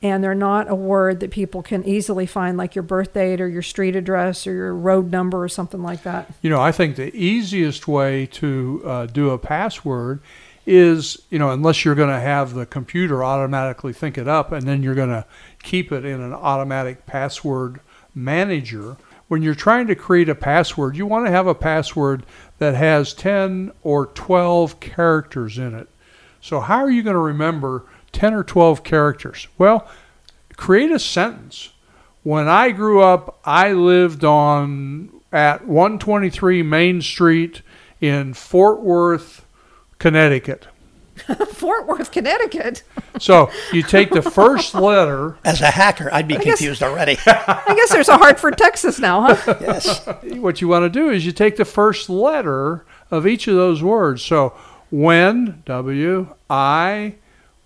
and 0.00 0.22
they're 0.22 0.32
not 0.32 0.70
a 0.70 0.74
word 0.76 1.18
that 1.18 1.32
people 1.32 1.64
can 1.64 1.84
easily 1.84 2.26
find, 2.26 2.56
like 2.56 2.76
your 2.76 2.84
birth 2.84 3.12
date 3.12 3.40
or 3.40 3.48
your 3.48 3.62
street 3.62 3.96
address 3.96 4.46
or 4.46 4.52
your 4.52 4.72
road 4.72 5.10
number 5.10 5.42
or 5.42 5.48
something 5.48 5.82
like 5.82 6.04
that. 6.04 6.30
You 6.40 6.48
know, 6.48 6.60
I 6.60 6.70
think 6.70 6.94
the 6.94 7.12
easiest 7.12 7.88
way 7.88 8.26
to 8.26 8.82
uh, 8.84 9.06
do 9.06 9.30
a 9.30 9.38
password 9.38 10.20
is, 10.68 11.22
you 11.30 11.38
know, 11.38 11.50
unless 11.50 11.82
you're 11.82 11.94
going 11.94 12.10
to 12.10 12.20
have 12.20 12.52
the 12.52 12.66
computer 12.66 13.24
automatically 13.24 13.94
think 13.94 14.18
it 14.18 14.28
up 14.28 14.52
and 14.52 14.68
then 14.68 14.82
you're 14.82 14.94
going 14.94 15.08
to 15.08 15.24
keep 15.62 15.90
it 15.90 16.04
in 16.04 16.20
an 16.20 16.34
automatic 16.34 17.06
password 17.06 17.80
manager. 18.14 18.98
When 19.28 19.40
you're 19.40 19.54
trying 19.54 19.86
to 19.86 19.94
create 19.94 20.28
a 20.28 20.34
password, 20.34 20.94
you 20.94 21.06
want 21.06 21.24
to 21.24 21.30
have 21.30 21.46
a 21.46 21.54
password 21.54 22.26
that 22.58 22.74
has 22.74 23.14
10 23.14 23.72
or 23.82 24.06
12 24.08 24.78
characters 24.78 25.56
in 25.56 25.74
it. 25.74 25.88
So, 26.42 26.60
how 26.60 26.78
are 26.78 26.90
you 26.90 27.02
going 27.02 27.14
to 27.14 27.20
remember 27.20 27.84
10 28.12 28.34
or 28.34 28.44
12 28.44 28.84
characters? 28.84 29.48
Well, 29.56 29.88
create 30.56 30.90
a 30.90 30.98
sentence. 30.98 31.70
When 32.22 32.46
I 32.46 32.72
grew 32.72 33.00
up, 33.00 33.40
I 33.44 33.72
lived 33.72 34.22
on 34.22 35.10
at 35.32 35.66
123 35.66 36.62
Main 36.62 37.00
Street 37.00 37.62
in 38.00 38.34
Fort 38.34 38.80
Worth, 38.80 39.46
Connecticut. 39.98 40.66
Fort 41.52 41.86
Worth, 41.86 42.12
Connecticut. 42.12 42.82
So 43.18 43.50
you 43.72 43.82
take 43.82 44.10
the 44.10 44.22
first 44.22 44.74
letter. 44.74 45.36
As 45.44 45.60
a 45.60 45.70
hacker, 45.70 46.08
I'd 46.12 46.28
be 46.28 46.34
guess- 46.34 46.44
confused 46.44 46.82
already. 46.82 47.18
I 47.26 47.74
guess 47.76 47.90
there's 47.90 48.08
a 48.08 48.16
Hartford, 48.16 48.56
Texas 48.56 48.98
now, 48.98 49.34
huh? 49.34 49.54
yes. 49.60 50.06
What 50.36 50.60
you 50.60 50.68
want 50.68 50.84
to 50.84 50.88
do 50.88 51.10
is 51.10 51.26
you 51.26 51.32
take 51.32 51.56
the 51.56 51.64
first 51.64 52.08
letter 52.08 52.84
of 53.10 53.26
each 53.26 53.48
of 53.48 53.56
those 53.56 53.82
words. 53.82 54.22
So 54.22 54.50
when 54.90 55.62
W 55.66 56.28
I 56.48 57.16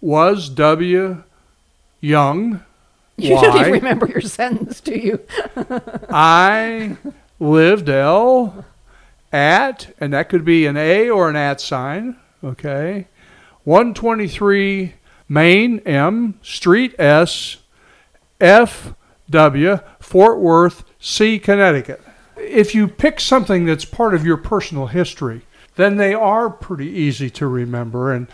was 0.01 0.49
W 0.49 1.23
young 2.01 2.63
You 3.17 3.41
don't 3.41 3.61
even 3.61 3.73
remember 3.73 4.09
your 4.09 4.23
sentence, 4.23 4.81
do 4.81 4.95
you? 4.99 5.21
I 6.11 6.97
lived 7.39 7.89
L 7.89 8.65
at, 9.33 9.95
and 10.01 10.13
that 10.13 10.29
could 10.29 10.45
be 10.45 10.67
an 10.67 10.77
A 10.77 11.11
or 11.11 11.29
an 11.29 11.37
at 11.37 11.61
sign, 11.61 12.17
okay? 12.43 13.09
123 13.65 14.95
Main 15.29 15.79
M, 15.81 16.39
Street 16.43 16.95
S, 16.99 17.59
F 18.41 18.95
W, 19.31 19.79
Fort 20.01 20.41
Worth, 20.41 20.85
C, 20.99 21.39
Connecticut. 21.39 22.03
If 22.37 22.75
you 22.75 22.89
pick 22.89 23.21
something 23.21 23.65
that's 23.65 23.85
part 23.85 24.15
of 24.15 24.27
your 24.27 24.37
personal 24.37 24.89
history, 24.89 25.43
then 25.77 25.97
they 25.97 26.13
are 26.13 26.51
pretty 26.51 26.89
easy 26.89 27.31
to 27.31 27.47
remember, 27.47 28.13
and 28.13 28.27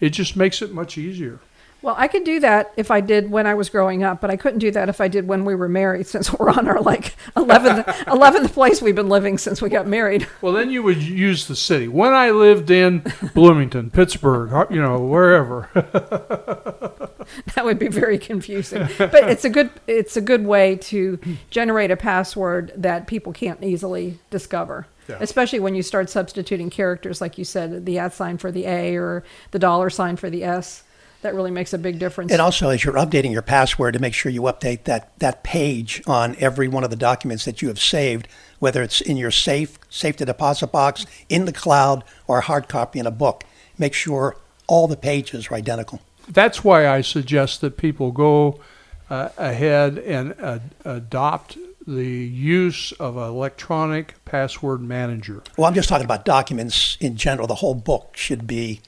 it 0.00 0.10
just 0.10 0.36
makes 0.36 0.62
it 0.62 0.72
much 0.72 0.96
easier. 0.96 1.40
Well, 1.84 1.94
I 1.98 2.08
could 2.08 2.24
do 2.24 2.40
that 2.40 2.72
if 2.78 2.90
I 2.90 3.02
did 3.02 3.30
when 3.30 3.46
I 3.46 3.52
was 3.52 3.68
growing 3.68 4.02
up, 4.02 4.22
but 4.22 4.30
I 4.30 4.38
couldn't 4.38 4.60
do 4.60 4.70
that 4.70 4.88
if 4.88 5.02
I 5.02 5.08
did 5.08 5.28
when 5.28 5.44
we 5.44 5.54
were 5.54 5.68
married, 5.68 6.06
since 6.14 6.32
we're 6.32 6.48
on 6.48 6.66
our 6.66 6.80
like 6.80 7.14
11th, 7.36 7.84
11th 7.84 8.52
place 8.54 8.80
we've 8.80 8.94
been 8.94 9.10
living 9.10 9.36
since 9.36 9.60
we 9.60 9.68
got 9.68 9.86
married. 9.86 10.26
Well, 10.40 10.54
then 10.54 10.70
you 10.70 10.82
would 10.82 11.02
use 11.02 11.46
the 11.46 11.54
city. 11.54 11.86
When 11.86 12.14
I 12.14 12.30
lived 12.30 12.70
in 12.70 13.04
Bloomington, 13.34 13.90
Pittsburgh, 13.90 14.50
uh, 14.50 14.66
you 14.70 14.80
know, 14.80 14.98
wherever. 14.98 15.68
That 17.54 17.64
would 17.64 17.78
be 17.78 17.88
very 17.88 18.18
confusing. 18.18 18.86
But 18.98 19.30
it's 19.30 19.46
a 19.46 19.48
good 19.48 19.70
it's 19.86 20.14
a 20.14 20.20
good 20.20 20.44
way 20.44 20.76
to 20.76 21.18
generate 21.48 21.90
a 21.90 21.96
password 21.96 22.70
that 22.76 23.06
people 23.06 23.32
can't 23.32 23.64
easily 23.64 24.18
discover. 24.28 24.86
Yeah. 25.08 25.16
Especially 25.20 25.58
when 25.58 25.74
you 25.74 25.82
start 25.82 26.10
substituting 26.10 26.68
characters 26.68 27.22
like 27.22 27.38
you 27.38 27.44
said, 27.46 27.86
the 27.86 27.98
at 27.98 28.12
sign 28.12 28.36
for 28.36 28.52
the 28.52 28.66
A 28.66 28.96
or 28.96 29.24
the 29.52 29.58
dollar 29.58 29.88
sign 29.88 30.16
for 30.16 30.28
the 30.28 30.44
S. 30.44 30.82
That 31.24 31.34
really 31.34 31.50
makes 31.50 31.72
a 31.72 31.78
big 31.78 31.98
difference. 31.98 32.30
And 32.30 32.42
also, 32.42 32.68
as 32.68 32.84
you're 32.84 32.92
updating 32.92 33.32
your 33.32 33.40
password, 33.40 33.94
to 33.94 33.98
make 33.98 34.12
sure 34.12 34.30
you 34.30 34.42
update 34.42 34.84
that, 34.84 35.18
that 35.20 35.42
page 35.42 36.02
on 36.06 36.36
every 36.38 36.68
one 36.68 36.84
of 36.84 36.90
the 36.90 36.96
documents 36.96 37.46
that 37.46 37.62
you 37.62 37.68
have 37.68 37.80
saved, 37.80 38.28
whether 38.58 38.82
it's 38.82 39.00
in 39.00 39.16
your 39.16 39.30
safe, 39.30 39.78
safe 39.88 40.16
to 40.16 40.26
deposit 40.26 40.66
box, 40.66 41.06
in 41.30 41.46
the 41.46 41.52
cloud, 41.52 42.04
or 42.26 42.38
a 42.38 42.40
hard 42.42 42.68
copy 42.68 42.98
in 42.98 43.06
a 43.06 43.10
book. 43.10 43.42
Make 43.78 43.94
sure 43.94 44.36
all 44.66 44.86
the 44.86 44.98
pages 44.98 45.50
are 45.50 45.54
identical. 45.54 46.02
That's 46.28 46.62
why 46.62 46.86
I 46.86 47.00
suggest 47.00 47.62
that 47.62 47.78
people 47.78 48.12
go 48.12 48.60
uh, 49.08 49.30
ahead 49.38 49.96
and 49.96 50.34
uh, 50.38 50.58
adopt 50.84 51.56
the 51.86 52.04
use 52.04 52.92
of 52.92 53.16
an 53.16 53.22
electronic 53.22 54.22
password 54.26 54.82
manager. 54.82 55.42
Well, 55.56 55.66
I'm 55.68 55.74
just 55.74 55.88
talking 55.88 56.04
about 56.04 56.26
documents 56.26 56.98
in 57.00 57.16
general. 57.16 57.46
The 57.46 57.54
whole 57.54 57.74
book 57.74 58.14
should 58.14 58.46
be 58.46 58.82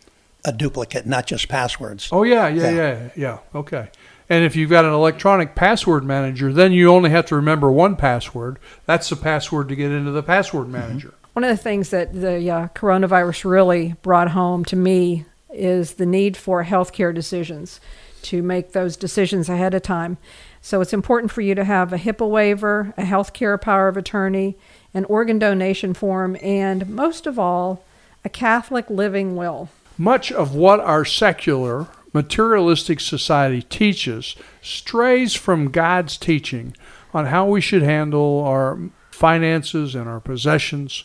a 0.46 0.52
duplicate, 0.52 1.04
not 1.06 1.26
just 1.26 1.48
passwords. 1.48 2.09
Oh, 2.12 2.22
yeah, 2.22 2.48
yeah, 2.48 2.70
Yeah. 2.70 2.70
yeah, 2.70 3.09
yeah. 3.16 3.38
Okay. 3.54 3.88
And 4.28 4.44
if 4.44 4.56
you've 4.56 4.70
got 4.70 4.85
an 4.85 4.92
electronic 4.92 5.54
password 5.54 6.04
manager, 6.04 6.52
then 6.52 6.72
you 6.72 6.88
only 6.90 7.11
have 7.11 7.26
to 7.26 7.37
remember 7.37 7.70
one 7.70 7.96
password. 7.96 8.59
That's 8.87 9.09
the 9.09 9.16
password 9.16 9.68
to 9.68 9.76
get 9.76 9.90
into 9.92 10.11
the 10.11 10.22
password 10.22 10.68
manager. 10.68 11.14
One 11.35 11.44
of 11.44 11.50
the 11.50 11.62
things 11.62 11.90
that 11.90 12.12
the 12.12 12.50
uh, 12.50 12.68
coronavirus 12.68 13.44
really 13.44 13.94
brought 14.02 14.30
home 14.30 14.64
to 14.66 14.76
me 14.76 15.26
is 15.52 15.94
the 15.94 16.06
need 16.06 16.37
for 16.37 16.64
healthcare 16.64 17.14
decisions 17.14 17.80
to 18.22 18.42
make 18.42 18.72
those 18.72 18.96
decisions 18.96 19.48
ahead 19.48 19.74
of 19.74 19.82
time. 19.82 20.16
So 20.61 20.80
it's 20.80 20.92
important 20.92 21.30
for 21.30 21.42
you 21.42 21.54
to 21.54 21.62
have 21.64 21.92
a 21.92 21.98
HIPAA 21.98 22.28
waiver, 22.28 22.92
a 22.96 23.02
healthcare 23.02 23.61
power 23.61 23.87
of 23.87 23.96
attorney, 23.96 24.56
an 24.92 25.04
organ 25.04 25.38
donation 25.38 25.94
form, 25.94 26.37
and 26.42 26.88
most 26.88 27.26
of 27.26 27.38
all, 27.38 27.85
a 28.24 28.28
Catholic 28.28 28.90
living 28.90 29.37
will. 29.37 29.68
Much 29.98 30.30
of 30.30 30.54
what 30.54 30.80
our 30.80 31.04
secular, 31.04 31.87
materialistic 32.12 33.00
society 33.00 33.62
teaches 33.62 34.37
strays 34.61 35.35
from 35.35 35.70
God's 35.70 36.16
teaching 36.16 36.74
on 37.14 37.26
how 37.26 37.46
we 37.46 37.61
should 37.61 37.82
handle 37.82 38.42
our 38.44 38.78
finances 39.11 39.94
and 39.94 40.09
our 40.09 40.20
possessions. 40.20 41.04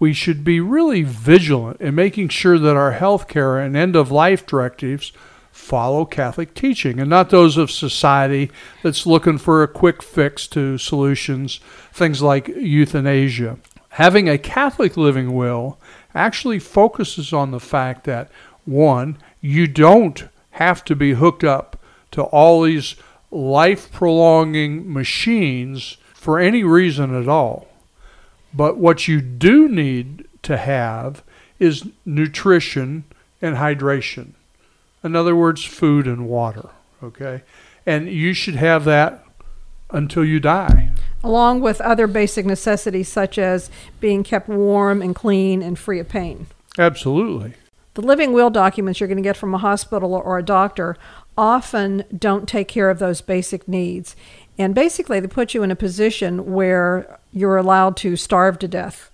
We 0.00 0.12
should 0.12 0.42
be 0.42 0.58
really 0.58 1.02
vigilant 1.02 1.80
in 1.80 1.94
making 1.94 2.30
sure 2.30 2.58
that 2.58 2.76
our 2.76 2.92
health 2.92 3.28
care 3.28 3.58
and 3.58 3.76
end 3.76 3.94
of 3.94 4.10
life 4.10 4.44
directives 4.44 5.12
follow 5.52 6.04
Catholic 6.04 6.54
teaching 6.54 6.98
and 6.98 7.08
not 7.08 7.30
those 7.30 7.56
of 7.56 7.70
society 7.70 8.50
that's 8.82 9.06
looking 9.06 9.38
for 9.38 9.62
a 9.62 9.68
quick 9.68 10.02
fix 10.02 10.48
to 10.48 10.78
solutions, 10.78 11.60
things 11.92 12.22
like 12.22 12.48
euthanasia. 12.48 13.58
Having 13.96 14.28
a 14.28 14.38
Catholic 14.38 14.96
living 14.96 15.34
will 15.34 15.78
actually 16.14 16.58
focuses 16.58 17.32
on 17.32 17.50
the 17.50 17.60
fact 17.60 18.04
that, 18.04 18.30
one, 18.64 19.18
you 19.42 19.66
don't 19.66 20.24
have 20.52 20.82
to 20.86 20.96
be 20.96 21.12
hooked 21.12 21.44
up 21.44 21.78
to 22.12 22.22
all 22.22 22.62
these 22.62 22.96
life 23.30 23.92
prolonging 23.92 24.90
machines 24.90 25.98
for 26.14 26.38
any 26.38 26.64
reason 26.64 27.14
at 27.14 27.28
all. 27.28 27.68
But 28.54 28.78
what 28.78 29.08
you 29.08 29.20
do 29.20 29.68
need 29.68 30.26
to 30.42 30.56
have 30.56 31.22
is 31.58 31.86
nutrition 32.06 33.04
and 33.42 33.56
hydration. 33.56 34.32
In 35.04 35.14
other 35.14 35.36
words, 35.36 35.64
food 35.64 36.06
and 36.06 36.28
water. 36.28 36.70
Okay? 37.02 37.42
And 37.84 38.08
you 38.08 38.32
should 38.32 38.54
have 38.54 38.84
that 38.84 39.22
until 39.92 40.24
you 40.24 40.40
die. 40.40 40.90
along 41.24 41.60
with 41.60 41.80
other 41.80 42.06
basic 42.06 42.44
necessities 42.44 43.08
such 43.08 43.38
as 43.38 43.70
being 44.00 44.24
kept 44.24 44.48
warm 44.48 45.00
and 45.00 45.14
clean 45.14 45.62
and 45.62 45.78
free 45.78 46.00
of 46.00 46.08
pain. 46.08 46.46
Absolutely. 46.78 47.54
The 47.94 48.02
living 48.02 48.32
will 48.32 48.50
documents 48.50 48.98
you're 49.00 49.08
going 49.08 49.18
to 49.18 49.22
get 49.22 49.36
from 49.36 49.54
a 49.54 49.58
hospital 49.58 50.14
or 50.14 50.38
a 50.38 50.42
doctor 50.42 50.96
often 51.36 52.04
don't 52.16 52.48
take 52.48 52.68
care 52.68 52.90
of 52.90 52.98
those 52.98 53.20
basic 53.20 53.68
needs. 53.68 54.16
And 54.58 54.74
basically, 54.74 55.20
they 55.20 55.28
put 55.28 55.54
you 55.54 55.62
in 55.62 55.70
a 55.70 55.76
position 55.76 56.52
where 56.52 57.18
you're 57.32 57.56
allowed 57.56 57.96
to 57.98 58.16
starve 58.16 58.58
to 58.60 58.68
death. 58.68 59.10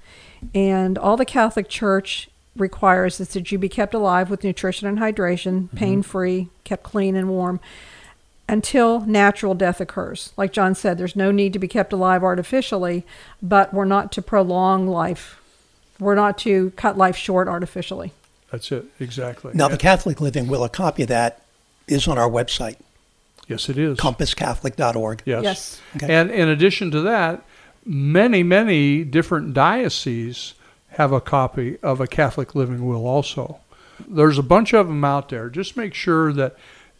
And 0.54 0.96
all 0.96 1.16
the 1.16 1.24
Catholic 1.24 1.68
Church 1.68 2.28
requires 2.56 3.20
is 3.20 3.28
that 3.30 3.52
you 3.52 3.58
be 3.58 3.68
kept 3.68 3.94
alive 3.94 4.30
with 4.30 4.44
nutrition 4.44 4.88
and 4.88 4.98
hydration, 4.98 5.64
mm-hmm. 5.64 5.76
pain 5.76 6.02
free, 6.02 6.48
kept 6.64 6.82
clean 6.82 7.16
and 7.16 7.28
warm 7.28 7.60
until 8.48 9.00
natural 9.00 9.54
death 9.54 9.80
occurs. 9.80 10.32
Like 10.36 10.52
John 10.52 10.74
said, 10.74 10.98
there's 10.98 11.16
no 11.16 11.30
need 11.30 11.52
to 11.52 11.58
be 11.58 11.68
kept 11.68 11.92
alive 11.92 12.24
artificially, 12.24 13.04
but 13.42 13.74
we're 13.74 13.84
not 13.84 14.10
to 14.12 14.22
prolong 14.22 14.86
life. 14.88 15.40
We're 16.00 16.14
not 16.14 16.38
to 16.38 16.70
cut 16.76 16.96
life 16.96 17.16
short 17.16 17.48
artificially. 17.48 18.12
That's 18.50 18.72
it. 18.72 18.86
Exactly. 18.98 19.52
Now, 19.54 19.68
the 19.68 19.76
Catholic 19.76 20.20
Living 20.20 20.46
Will, 20.46 20.64
a 20.64 20.68
copy 20.68 21.02
of 21.02 21.08
that 21.08 21.42
is 21.86 22.08
on 22.08 22.16
our 22.16 22.30
website, 22.30 22.76
yes, 23.46 23.68
it 23.68 23.76
is. 23.76 23.98
compasscatholic.org. 23.98 25.22
Yes. 25.26 25.44
Yes. 25.44 25.80
Okay. 25.96 26.14
And 26.14 26.30
in 26.30 26.48
addition 26.48 26.90
to 26.92 27.00
that, 27.02 27.42
many, 27.84 28.42
many 28.42 29.04
different 29.04 29.52
dioceses 29.52 30.54
have 30.90 31.12
a 31.12 31.20
copy 31.20 31.78
of 31.82 32.00
a 32.00 32.06
Catholic 32.06 32.54
living 32.54 32.86
will 32.86 33.06
also. 33.06 33.58
There's 34.06 34.38
a 34.38 34.42
bunch 34.42 34.72
of 34.72 34.86
them 34.86 35.04
out 35.04 35.28
there. 35.28 35.50
Just 35.50 35.76
make 35.76 35.92
sure 35.92 36.32
that 36.32 36.56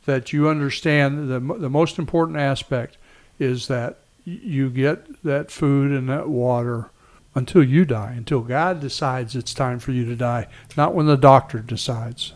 that 0.08 0.32
you 0.32 0.48
understand 0.48 1.28
the 1.28 1.38
the 1.38 1.68
most 1.68 1.98
important 1.98 2.38
aspect 2.38 2.96
is 3.38 3.68
that 3.68 3.98
you 4.24 4.70
get 4.70 5.22
that 5.22 5.50
food 5.50 5.92
and 5.92 6.08
that 6.08 6.30
water 6.30 6.90
until 7.34 7.62
you 7.62 7.84
die, 7.84 8.14
until 8.16 8.40
God 8.40 8.80
decides 8.80 9.36
it's 9.36 9.52
time 9.52 9.78
for 9.78 9.92
you 9.92 10.06
to 10.06 10.16
die, 10.16 10.48
not 10.78 10.94
when 10.94 11.04
the 11.04 11.16
doctor 11.16 11.58
decides. 11.58 12.32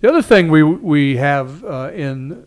The 0.00 0.08
other 0.08 0.22
thing 0.22 0.50
we 0.50 0.62
we 0.62 1.18
have 1.18 1.62
uh, 1.62 1.90
in 1.94 2.46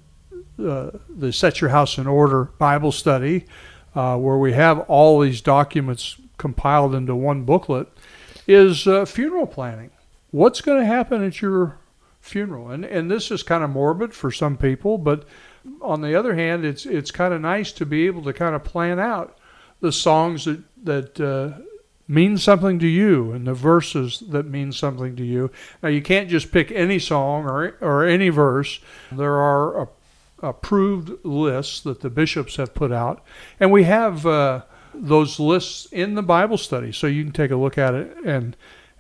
uh, 0.58 0.90
the 1.08 1.32
Set 1.32 1.62
Your 1.62 1.70
House 1.70 2.00
in 2.00 2.08
Order 2.08 2.46
Bible 2.58 2.92
study, 2.92 3.46
uh, 3.94 4.18
where 4.18 4.40
we 4.40 4.54
have 4.54 4.80
all 4.90 5.20
these 5.20 5.42
documents 5.42 6.18
compiled 6.40 6.96
into 6.96 7.16
one 7.16 7.44
booklet, 7.44 7.88
is 8.48 8.88
uh, 8.88 9.06
funeral 9.06 9.46
planning. 9.46 9.92
What's 10.32 10.62
going 10.62 10.80
to 10.80 10.88
happen 10.88 11.24
at 11.24 11.40
your 11.40 11.78
funeral? 12.26 12.70
And 12.70 12.84
and 12.84 13.10
this 13.10 13.32
is 13.32 13.44
kind 13.44 13.64
of 13.64 13.70
morbid 13.70 14.14
for 14.14 14.32
some 14.32 14.58
people, 14.58 14.98
but 14.98 15.26
on 15.82 16.02
the 16.02 16.16
other 16.16 16.36
hand, 16.36 16.66
it's 16.66 16.86
it's 16.86 17.12
kind 17.12 17.34
of 17.34 17.42
nice 17.42 17.72
to 17.74 17.86
be 17.86 18.06
able 18.08 18.24
to 18.24 18.34
kind 18.34 18.56
of 18.56 18.64
plan 18.64 19.00
out 19.00 19.38
the 19.82 19.92
songs 19.92 20.46
that 20.46 20.64
that 20.84 21.20
uh, 21.20 21.62
mean 22.08 22.38
something 22.38 22.80
to 22.80 22.88
you 22.88 23.32
and 23.32 23.48
the 23.48 23.54
verses 23.54 24.24
that 24.30 24.46
mean 24.46 24.72
something 24.72 25.16
to 25.16 25.24
you. 25.24 25.52
Now, 25.82 25.90
you 25.90 26.02
can't 26.02 26.30
just 26.30 26.52
pick 26.52 26.72
any 26.72 27.00
song 27.00 27.46
or, 27.46 27.78
or 27.82 28.06
any 28.06 28.30
verse. 28.30 28.80
There 29.12 29.36
are 29.36 29.84
a, 29.84 29.88
approved 30.44 31.26
lists 31.26 31.82
that 31.82 32.02
the 32.02 32.10
bishops 32.10 32.58
have 32.58 32.76
put 32.76 32.92
out, 32.92 33.24
and 33.60 33.72
we 33.72 33.84
have 33.84 34.26
uh, 34.26 34.64
those 34.94 35.40
lists 35.40 35.88
in 35.92 36.16
the 36.16 36.24
Bible 36.24 36.58
study, 36.58 36.92
so 36.92 37.08
you 37.08 37.24
can 37.24 37.34
take 37.34 37.52
a 37.52 37.56
look 37.56 37.78
at 37.78 37.96
it 37.96 38.16
and 38.24 38.56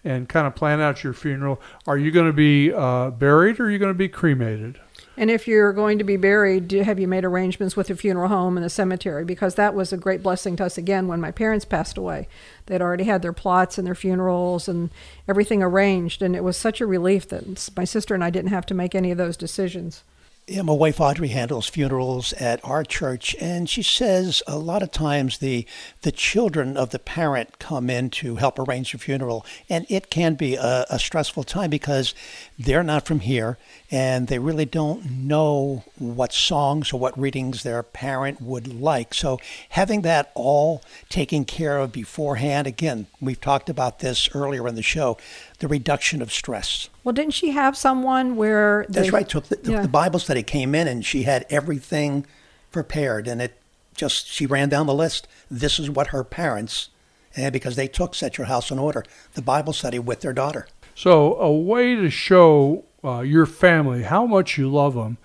and 0.05 0.29
kind 0.29 0.45
of 0.45 0.55
plan 0.55 0.79
out 0.79 1.03
your 1.03 1.13
funeral. 1.13 1.59
Are 1.87 1.97
you 1.97 2.11
going 2.11 2.27
to 2.27 2.33
be 2.33 2.71
uh, 2.71 3.09
buried 3.09 3.59
or 3.59 3.65
are 3.65 3.71
you 3.71 3.79
going 3.79 3.89
to 3.89 3.97
be 3.97 4.07
cremated? 4.07 4.79
And 5.17 5.31
if 5.31 5.47
you're 5.47 5.73
going 5.73 5.97
to 5.97 6.03
be 6.03 6.17
buried, 6.17 6.71
have 6.71 6.99
you 6.99 7.07
made 7.07 7.23
arrangements 7.23 7.75
with 7.75 7.89
a 7.89 7.95
funeral 7.95 8.27
home 8.27 8.57
and 8.57 8.65
a 8.65 8.69
cemetery? 8.69 9.23
Because 9.23 9.55
that 9.55 9.73
was 9.73 9.91
a 9.93 9.97
great 9.97 10.21
blessing 10.21 10.57
to 10.57 10.65
us 10.65 10.77
again 10.77 11.07
when 11.07 11.21
my 11.21 11.31
parents 11.31 11.65
passed 11.65 11.97
away. 11.97 12.27
They'd 12.65 12.81
already 12.81 13.05
had 13.05 13.21
their 13.21 13.33
plots 13.33 13.77
and 13.77 13.87
their 13.87 13.95
funerals 13.95 14.67
and 14.67 14.89
everything 15.27 15.63
arranged. 15.63 16.21
And 16.21 16.35
it 16.35 16.43
was 16.43 16.57
such 16.57 16.81
a 16.81 16.85
relief 16.85 17.29
that 17.29 17.69
my 17.75 17.85
sister 17.85 18.13
and 18.13 18.23
I 18.23 18.29
didn't 18.29 18.51
have 18.51 18.65
to 18.67 18.73
make 18.73 18.93
any 18.93 19.09
of 19.09 19.17
those 19.17 19.37
decisions. 19.37 20.03
Yeah, 20.47 20.61
my 20.61 20.73
wife 20.73 21.01
Audrey 21.01 21.29
handles 21.29 21.67
funerals 21.67 22.31
at 22.33 22.63
our 22.63 22.83
church, 22.83 23.35
and 23.41 23.67
she 23.67 23.81
says 23.81 24.43
a 24.45 24.59
lot 24.59 24.83
of 24.83 24.91
times 24.91 25.39
the 25.39 25.65
the 26.03 26.11
children 26.11 26.77
of 26.77 26.91
the 26.91 26.99
parent 26.99 27.57
come 27.57 27.89
in 27.89 28.11
to 28.11 28.35
help 28.35 28.59
arrange 28.59 28.91
the 28.91 28.99
funeral, 28.99 29.43
and 29.71 29.87
it 29.89 30.11
can 30.11 30.35
be 30.35 30.53
a, 30.53 30.85
a 30.87 30.99
stressful 30.99 31.45
time 31.45 31.71
because 31.71 32.13
they're 32.59 32.83
not 32.83 33.07
from 33.07 33.21
here, 33.21 33.57
and 33.89 34.27
they 34.27 34.37
really 34.37 34.65
don't 34.65 35.09
know 35.09 35.83
what 35.97 36.31
songs 36.31 36.93
or 36.93 36.99
what 36.99 37.17
readings 37.17 37.63
their 37.63 37.81
parent 37.81 38.39
would 38.39 38.67
like. 38.67 39.15
So 39.15 39.39
having 39.69 40.03
that 40.03 40.31
all 40.35 40.83
taken 41.09 41.45
care 41.45 41.79
of 41.79 41.91
beforehand, 41.91 42.67
again, 42.67 43.07
we've 43.19 43.41
talked 43.41 43.67
about 43.67 43.97
this 43.97 44.29
earlier 44.35 44.67
in 44.67 44.75
the 44.75 44.83
show 44.83 45.17
the 45.59 45.67
reduction 45.67 46.21
of 46.21 46.31
stress. 46.31 46.89
Well, 47.03 47.13
didn't 47.13 47.33
she 47.33 47.51
have 47.51 47.77
someone 47.77 48.35
where 48.35 48.85
they, 48.89 49.01
that's 49.01 49.13
right? 49.13 49.27
Took 49.27 49.45
the, 49.45 49.59
yeah. 49.63 49.81
the 49.81 49.87
Bible 49.87 50.19
study 50.19 50.43
came 50.43 50.75
in 50.75 50.87
and 50.87 51.05
she 51.05 51.23
had 51.23 51.45
everything 51.49 52.25
prepared, 52.71 53.27
and 53.27 53.41
it 53.41 53.57
just 53.95 54.27
she 54.27 54.45
ran 54.45 54.69
down 54.69 54.87
the 54.87 54.93
list. 54.93 55.27
This 55.49 55.79
is 55.79 55.89
what 55.89 56.07
her 56.07 56.23
parents, 56.23 56.89
and 57.35 57.53
because 57.53 57.75
they 57.75 57.87
took 57.87 58.15
Set 58.15 58.37
Your 58.37 58.47
House 58.47 58.71
in 58.71 58.79
Order, 58.79 59.03
the 59.33 59.41
Bible 59.41 59.73
study 59.73 59.99
with 59.99 60.21
their 60.21 60.33
daughter. 60.33 60.67
So 60.93 61.35
a 61.35 61.51
way 61.51 61.95
to 61.95 62.09
show 62.09 62.85
uh, 63.03 63.19
your 63.19 63.45
family 63.45 64.03
how 64.03 64.25
much 64.25 64.57
you 64.57 64.69
love 64.69 64.95
them 64.95 65.17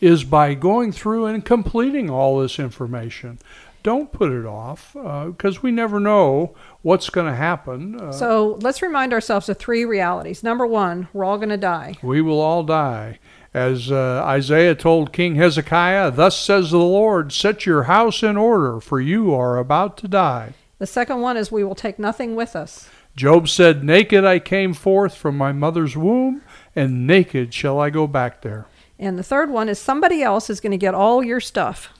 is 0.00 0.24
by 0.24 0.54
going 0.54 0.92
through 0.92 1.26
and 1.26 1.44
completing 1.44 2.08
all 2.08 2.38
this 2.38 2.58
information 2.58 3.38
don't 3.82 4.12
put 4.12 4.32
it 4.32 4.46
off 4.46 4.92
because 4.92 5.56
uh, 5.56 5.60
we 5.62 5.70
never 5.70 6.00
know 6.00 6.54
what's 6.82 7.10
going 7.10 7.26
to 7.26 7.36
happen. 7.36 8.00
Uh, 8.00 8.12
so 8.12 8.58
let's 8.62 8.82
remind 8.82 9.12
ourselves 9.12 9.48
of 9.48 9.58
three 9.58 9.84
realities. 9.84 10.42
Number 10.42 10.66
one, 10.66 11.08
we're 11.12 11.24
all 11.24 11.38
going 11.38 11.48
to 11.48 11.56
die. 11.56 11.94
We 12.02 12.20
will 12.20 12.40
all 12.40 12.64
die. 12.64 13.18
As 13.54 13.90
uh, 13.90 14.22
Isaiah 14.24 14.74
told 14.74 15.12
King 15.12 15.36
Hezekiah, 15.36 16.10
Thus 16.10 16.38
says 16.38 16.70
the 16.70 16.78
Lord, 16.78 17.32
set 17.32 17.64
your 17.66 17.84
house 17.84 18.22
in 18.22 18.36
order, 18.36 18.80
for 18.80 19.00
you 19.00 19.34
are 19.34 19.56
about 19.56 19.96
to 19.98 20.08
die. 20.08 20.54
The 20.78 20.86
second 20.86 21.20
one 21.20 21.36
is 21.36 21.50
we 21.50 21.64
will 21.64 21.74
take 21.74 21.98
nothing 21.98 22.36
with 22.36 22.54
us. 22.54 22.88
Job 23.16 23.48
said, 23.48 23.82
Naked 23.82 24.24
I 24.24 24.38
came 24.38 24.74
forth 24.74 25.16
from 25.16 25.36
my 25.36 25.50
mother's 25.50 25.96
womb, 25.96 26.42
and 26.76 27.06
naked 27.06 27.52
shall 27.52 27.80
I 27.80 27.90
go 27.90 28.06
back 28.06 28.42
there. 28.42 28.66
And 28.98 29.18
the 29.18 29.24
third 29.24 29.50
one 29.50 29.68
is 29.68 29.78
somebody 29.78 30.22
else 30.22 30.50
is 30.50 30.60
going 30.60 30.70
to 30.70 30.76
get 30.76 30.94
all 30.94 31.24
your 31.24 31.40
stuff. 31.40 31.92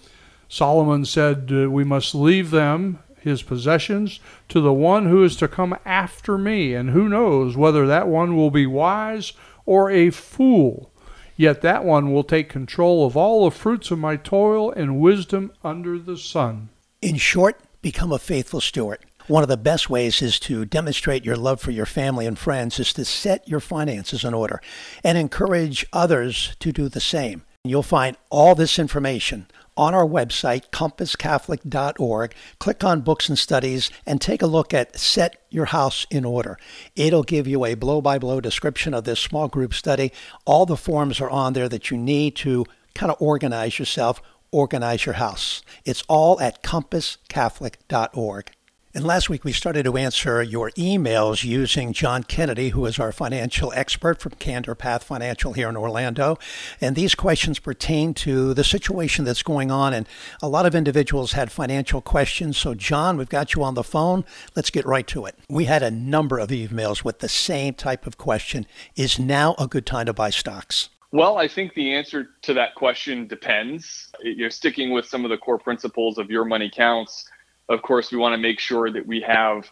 Solomon 0.49 1.05
said, 1.05 1.51
uh, 1.53 1.71
We 1.71 1.85
must 1.85 2.15
leave 2.15 2.51
them, 2.51 2.99
his 3.21 3.43
possessions, 3.43 4.21
to 4.49 4.61
the 4.61 4.73
one 4.73 5.07
who 5.07 5.23
is 5.23 5.37
to 5.37 5.49
come 5.49 5.77
after 5.85 6.39
me, 6.39 6.75
and 6.75 6.91
who 6.91 7.09
knows 7.09 7.57
whether 7.57 7.87
that 7.87 8.09
one 8.09 8.37
will 8.37 8.51
be 8.51 8.67
wise 8.67 9.33
or 9.67 9.91
a 9.91 10.11
fool. 10.11 10.91
Yet 11.37 11.61
that 11.61 11.85
one 11.85 12.13
will 12.13 12.25
take 12.25 12.49
control 12.49 13.07
of 13.07 13.17
all 13.17 13.45
the 13.45 13.55
fruits 13.55 13.91
of 13.91 13.99
my 13.99 14.17
toil 14.17 14.73
and 14.73 15.01
wisdom 15.01 15.53
under 15.63 15.99
the 15.99 16.17
sun. 16.17 16.71
In 17.01 17.17
short, 17.17 17.61
become 17.81 18.11
a 18.11 18.19
faithful 18.19 18.61
steward. 18.61 18.99
One 19.29 19.43
of 19.43 19.49
the 19.51 19.59
best 19.59 19.91
ways 19.91 20.23
is 20.23 20.41
to 20.41 20.65
demonstrate 20.65 21.25
your 21.25 21.37
love 21.37 21.61
for 21.61 21.71
your 21.71 21.87
family 21.87 22.27
and 22.27 22.39
friends 22.39 22.81
is 22.81 22.95
to 22.95 23.05
set 23.05 23.47
your 23.47 23.61
finances 23.61 24.25
in 24.25 24.33
order 24.33 24.61
and 25.05 25.19
encourage 25.19 25.87
others 25.93 26.57
to 26.61 26.73
do 26.73 26.89
the 26.89 27.01
same. 27.01 27.45
You'll 27.69 27.83
find 27.83 28.17
all 28.31 28.55
this 28.55 28.79
information 28.79 29.47
on 29.77 29.95
our 29.95 30.07
website, 30.07 30.71
compasscatholic.org. 30.71 32.35
Click 32.59 32.85
on 32.85 33.01
Books 33.01 33.29
and 33.29 33.39
Studies 33.39 33.91
and 34.05 34.21
take 34.21 34.43
a 34.43 34.47
look 34.47 34.75
at 34.75 34.99
Set 34.99 35.41
Your 35.51 35.67
House 35.67 36.05
in 36.11 36.25
Order. 36.25 36.59
It'll 36.97 37.23
give 37.23 37.47
you 37.47 37.65
a 37.65 37.75
blow 37.75 38.01
by 38.01 38.19
blow 38.19 38.41
description 38.41 38.93
of 38.93 39.05
this 39.05 39.21
small 39.21 39.47
group 39.47 39.73
study. 39.73 40.13
All 40.45 40.67
the 40.67 40.77
forms 40.77 41.21
are 41.21 41.31
on 41.31 41.53
there 41.53 41.69
that 41.69 41.91
you 41.91 41.97
need 41.97 42.35
to 42.37 42.67
kind 42.95 43.13
of 43.13 43.23
organize 43.23 43.79
yourself, 43.79 44.21
organize 44.51 45.07
your 45.07 45.15
house. 45.15 45.63
It's 45.85 46.03
all 46.09 46.41
at 46.41 46.63
compasscatholic.org. 46.65 48.51
And 48.99 49.07
last 49.07 49.31
week 49.31 49.45
we 49.45 49.53
started 49.53 49.85
to 49.85 49.97
answer 49.97 50.43
your 50.43 50.73
emails 50.73 51.45
using 51.45 51.93
John 51.93 52.25
Kennedy, 52.25 52.71
who 52.71 52.85
is 52.85 52.99
our 52.99 53.13
financial 53.13 53.73
expert 53.77 54.19
from 54.21 54.33
Candor 54.33 54.75
Path 54.75 55.05
Financial 55.05 55.53
here 55.53 55.69
in 55.69 55.77
Orlando. 55.77 56.37
And 56.81 56.97
these 56.97 57.15
questions 57.15 57.61
pertain 57.61 58.13
to 58.15 58.55
the 58.55 58.65
situation 58.65 59.25
that's 59.25 59.45
going 59.45 59.71
on. 59.71 59.95
And 59.95 60.09
a 60.43 60.49
lot 60.49 60.67
of 60.67 60.75
individuals 60.75 61.35
had 61.35 61.53
financial 61.53 62.01
questions. 62.01 62.59
So, 62.59 62.75
John, 62.75 63.17
we've 63.17 63.29
got 63.29 63.55
you 63.55 63.63
on 63.63 63.75
the 63.75 63.85
phone. 63.85 64.25
Let's 64.57 64.71
get 64.71 64.85
right 64.85 65.07
to 65.07 65.27
it. 65.27 65.37
We 65.49 65.67
had 65.67 65.85
a 65.85 65.93
number 65.93 66.41
of 66.41 66.49
emails 66.49 67.05
with 67.05 67.21
the 67.21 67.29
same 67.29 67.75
type 67.75 68.05
of 68.05 68.19
question 68.19 68.67
Is 68.97 69.17
now 69.17 69.55
a 69.61 69.69
good 69.69 69.87
time 69.87 70.07
to 70.07 70.13
buy 70.13 70.31
stocks? 70.31 70.89
Well, 71.13 71.39
I 71.39 71.47
think 71.47 71.75
the 71.75 71.95
answer 71.95 72.31
to 72.43 72.53
that 72.55 72.75
question 72.75 73.29
depends. 73.29 74.11
You're 74.25 74.51
sticking 74.51 74.91
with 74.91 75.07
some 75.07 75.25
of 75.25 75.31
the 75.31 75.39
core 75.39 75.57
principles 75.57 76.19
of 76.19 76.33
your 76.33 76.45
money 76.45 76.69
counts 76.69 77.31
of 77.69 77.83
course, 77.83 78.11
we 78.11 78.19
want 78.19 78.33
to 78.35 78.39
make 78.39 78.61
sure 78.61 78.91
that 78.91 79.07
we 79.07 79.21
have 79.21 79.71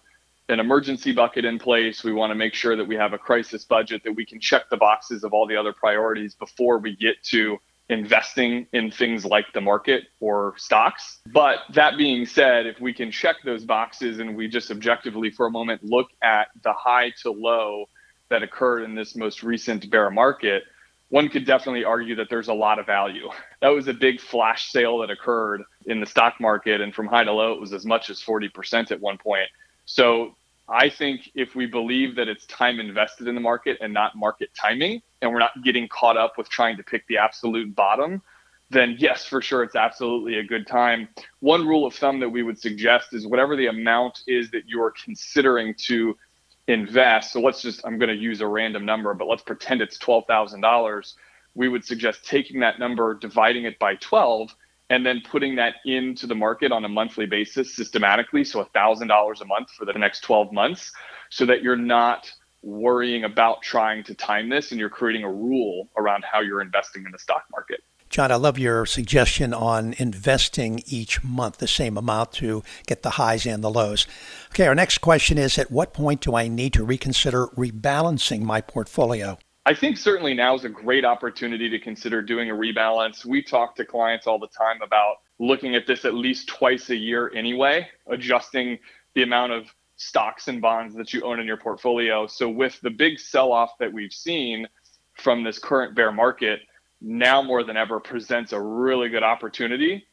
an 0.49 0.61
emergency 0.61 1.13
bucket 1.13 1.45
in 1.45 1.59
place. 1.59 2.05
We 2.05 2.13
want 2.13 2.31
to 2.31 2.35
make 2.35 2.55
sure 2.55 2.77
that 2.77 2.87
we 2.87 2.95
have 2.97 3.13
a 3.13 3.19
crisis 3.19 3.65
budget 3.65 4.03
that 4.05 4.13
we 4.13 4.25
can 4.25 4.41
check 4.41 4.71
the 4.71 4.77
boxes 4.77 5.25
of 5.25 5.33
all 5.33 5.47
the 5.47 5.57
other 5.57 5.73
priorities 5.73 6.35
before 6.35 6.79
we 6.79 6.95
get 6.95 7.23
to 7.31 7.59
investing 7.89 8.67
in 8.73 8.91
things 8.91 9.25
like 9.25 9.47
the 9.55 9.61
market 9.61 10.05
or 10.21 10.55
stocks. 10.57 11.21
But 11.27 11.61
that 11.75 11.97
being 11.97 12.27
said, 12.27 12.67
if 12.67 12.81
we 12.81 12.93
can 12.93 13.11
check 13.11 13.37
those 13.45 13.65
boxes 13.65 14.19
and 14.19 14.37
we 14.37 14.49
just 14.49 14.71
objectively 14.71 15.31
for 15.31 15.47
a 15.47 15.51
moment 15.51 15.85
look 15.85 16.09
at 16.23 16.49
the 16.63 16.73
high 16.73 17.11
to 17.23 17.31
low 17.31 17.89
that 18.29 18.43
occurred 18.43 18.83
in 18.83 18.95
this 18.95 19.15
most 19.15 19.43
recent 19.43 19.89
bear 19.91 20.11
market, 20.11 20.65
one 21.09 21.29
could 21.29 21.47
definitely 21.47 21.85
argue 21.85 22.17
that 22.17 22.29
there's 22.29 22.49
a 22.49 22.55
lot 22.55 22.79
of 22.79 22.87
value. 22.87 23.29
That 23.63 23.69
was 23.71 23.89
a 23.89 23.95
big 23.95 24.21
flash 24.21 24.71
sale 24.71 24.99
that 24.99 25.11
occurred 25.11 25.63
in 25.87 25.99
the 25.99 26.07
stock 26.07 26.35
market, 26.39 26.81
and 26.83 26.95
from 26.95 27.07
high 27.07 27.25
to 27.25 27.33
low, 27.33 27.53
it 27.53 27.61
was 27.61 27.73
as 27.73 27.85
much 27.85 28.11
as 28.11 28.23
40% 28.23 28.93
at 28.93 29.01
one 29.01 29.19
point. 29.19 29.49
So 29.87 30.37
I 30.69 30.89
think 30.89 31.31
if 31.35 31.55
we 31.55 31.67
believe 31.67 32.15
that 32.17 32.29
it's 32.29 32.45
time 32.47 32.79
invested 32.79 33.29
in 33.29 33.35
the 33.35 33.41
market 33.41 33.79
and 33.81 33.93
not 33.93 34.15
market 34.15 34.51
timing, 34.55 35.03
and 35.23 35.33
we're 35.33 35.39
not 35.39 35.65
getting 35.65 35.89
caught 35.89 36.17
up 36.17 36.37
with 36.37 36.49
trying 36.49 36.77
to 36.77 36.83
pick 36.83 37.07
the 37.09 37.17
absolute 37.17 37.75
bottom, 37.75 38.23
then 38.71 38.97
yes, 38.99 39.25
for 39.25 39.41
sure, 39.41 39.63
it's 39.63 39.77
absolutely 39.77 40.39
a 40.39 40.45
good 40.45 40.67
time. 40.67 41.09
One 41.41 41.67
rule 41.67 41.87
of 41.87 41.95
thumb 41.95 42.21
that 42.21 42.29
we 42.29 42.43
would 42.43 42.59
suggest 42.59 43.15
is 43.15 43.27
whatever 43.27 43.57
the 43.57 43.69
amount 43.69 44.23
is 44.27 44.51
that 44.51 44.63
you're 44.67 44.93
considering 45.05 45.75
to 45.87 46.17
invest. 46.69 47.33
So 47.33 47.41
let's 47.41 47.63
just, 47.63 47.81
I'm 47.85 47.99
going 47.99 48.15
to 48.15 48.21
use 48.21 48.41
a 48.41 48.47
random 48.47 48.85
number, 48.85 49.15
but 49.15 49.27
let's 49.27 49.43
pretend 49.43 49.81
it's 49.81 49.99
$12,000. 49.99 51.15
We 51.55 51.69
would 51.69 51.85
suggest 51.85 52.25
taking 52.27 52.61
that 52.61 52.79
number, 52.79 53.15
dividing 53.15 53.65
it 53.65 53.79
by 53.79 53.97
12, 53.97 54.55
and 54.91 55.05
then 55.05 55.23
putting 55.29 55.57
that 55.57 55.77
into 55.85 56.27
the 56.27 56.35
market 56.35 56.73
on 56.73 56.85
a 56.85 56.89
monthly 56.89 57.27
basis 57.27 57.75
systematically. 57.75 58.45
So 58.45 58.65
$1,000 58.65 59.41
a 59.41 59.45
month 59.45 59.71
for 59.71 59.85
the 59.85 59.93
next 59.95 60.21
12 60.21 60.53
months 60.53 60.93
so 61.31 61.47
that 61.47 61.63
you're 61.63 61.77
not 61.77 62.31
worrying 62.63 63.25
about 63.25 63.63
trying 63.63 64.03
to 64.05 64.15
time 64.15 64.49
this 64.49 64.71
and 64.71 64.81
you're 64.81 64.91
creating 64.91 65.25
a 65.25 65.33
rule 65.33 65.89
around 65.97 66.25
how 66.25 66.41
you're 66.41 66.61
investing 66.61 67.05
in 67.05 67.13
the 67.13 67.19
stock 67.19 67.45
market. 67.51 67.81
John, 68.09 68.31
I 68.31 68.37
love 68.37 68.59
your 68.59 68.87
suggestion 68.87 69.53
on 69.53 69.95
investing 69.99 70.83
each 70.87 71.23
month 71.25 71.59
the 71.59 71.67
same 71.67 71.97
amount 71.97 72.33
to 72.35 72.63
get 72.87 73.03
the 73.03 73.11
highs 73.11 73.47
and 73.47 73.63
the 73.63 73.71
lows. 73.71 74.07
Okay, 74.51 74.67
our 74.67 74.75
next 74.75 74.99
question 74.99 75.39
is 75.39 75.59
At 75.59 75.71
what 75.71 75.93
point 75.93 76.21
do 76.21 76.35
I 76.35 76.49
need 76.49 76.73
to 76.75 76.85
reconsider 76.85 77.49
rebalancing 77.49 78.43
my 78.43 78.61
portfolio? 78.61 79.39
I 79.67 79.75
think 79.75 79.99
certainly 79.99 80.33
now 80.33 80.55
is 80.55 80.65
a 80.65 80.69
great 80.69 81.05
opportunity 81.05 81.69
to 81.69 81.79
consider 81.81 82.23
doing 82.23 82.51
a 82.51 82.55
rebalance. 82.55 83.25
We 83.25 83.43
talk 83.43 83.75
to 83.77 83.85
clients 83.85 84.29
all 84.29 84.39
the 84.39 84.49
time 84.49 84.81
about 84.81 85.17
looking 85.41 85.75
at 85.75 85.89
this 85.89 86.05
at 86.05 86.15
least 86.15 86.47
twice 86.47 86.91
a 86.91 86.97
year 86.97 87.33
anyway, 87.35 87.89
adjusting 88.09 88.79
the 89.15 89.25
amount 89.25 89.53
of 89.53 89.67
stocks 89.97 90.47
and 90.47 90.63
bonds 90.63 90.95
that 90.95 91.13
you 91.13 91.23
own 91.23 91.41
in 91.41 91.47
your 91.47 91.57
portfolio. 91.57 92.29
So, 92.29 92.49
with 92.49 92.81
the 92.81 92.91
big 92.91 93.19
sell 93.19 93.53
off 93.53 93.73
that 93.81 93.93
we've 93.93 94.13
seen 94.13 94.69
from 95.15 95.43
this 95.43 95.59
current 95.59 95.97
bear 95.97 96.13
market, 96.13 96.61
now 97.01 97.43
more 97.43 97.63
than 97.63 97.77
ever 97.77 98.01
presents 98.01 98.53
a 98.53 98.61
really 98.61 99.09
good 99.09 99.23
opportunity 99.23 100.07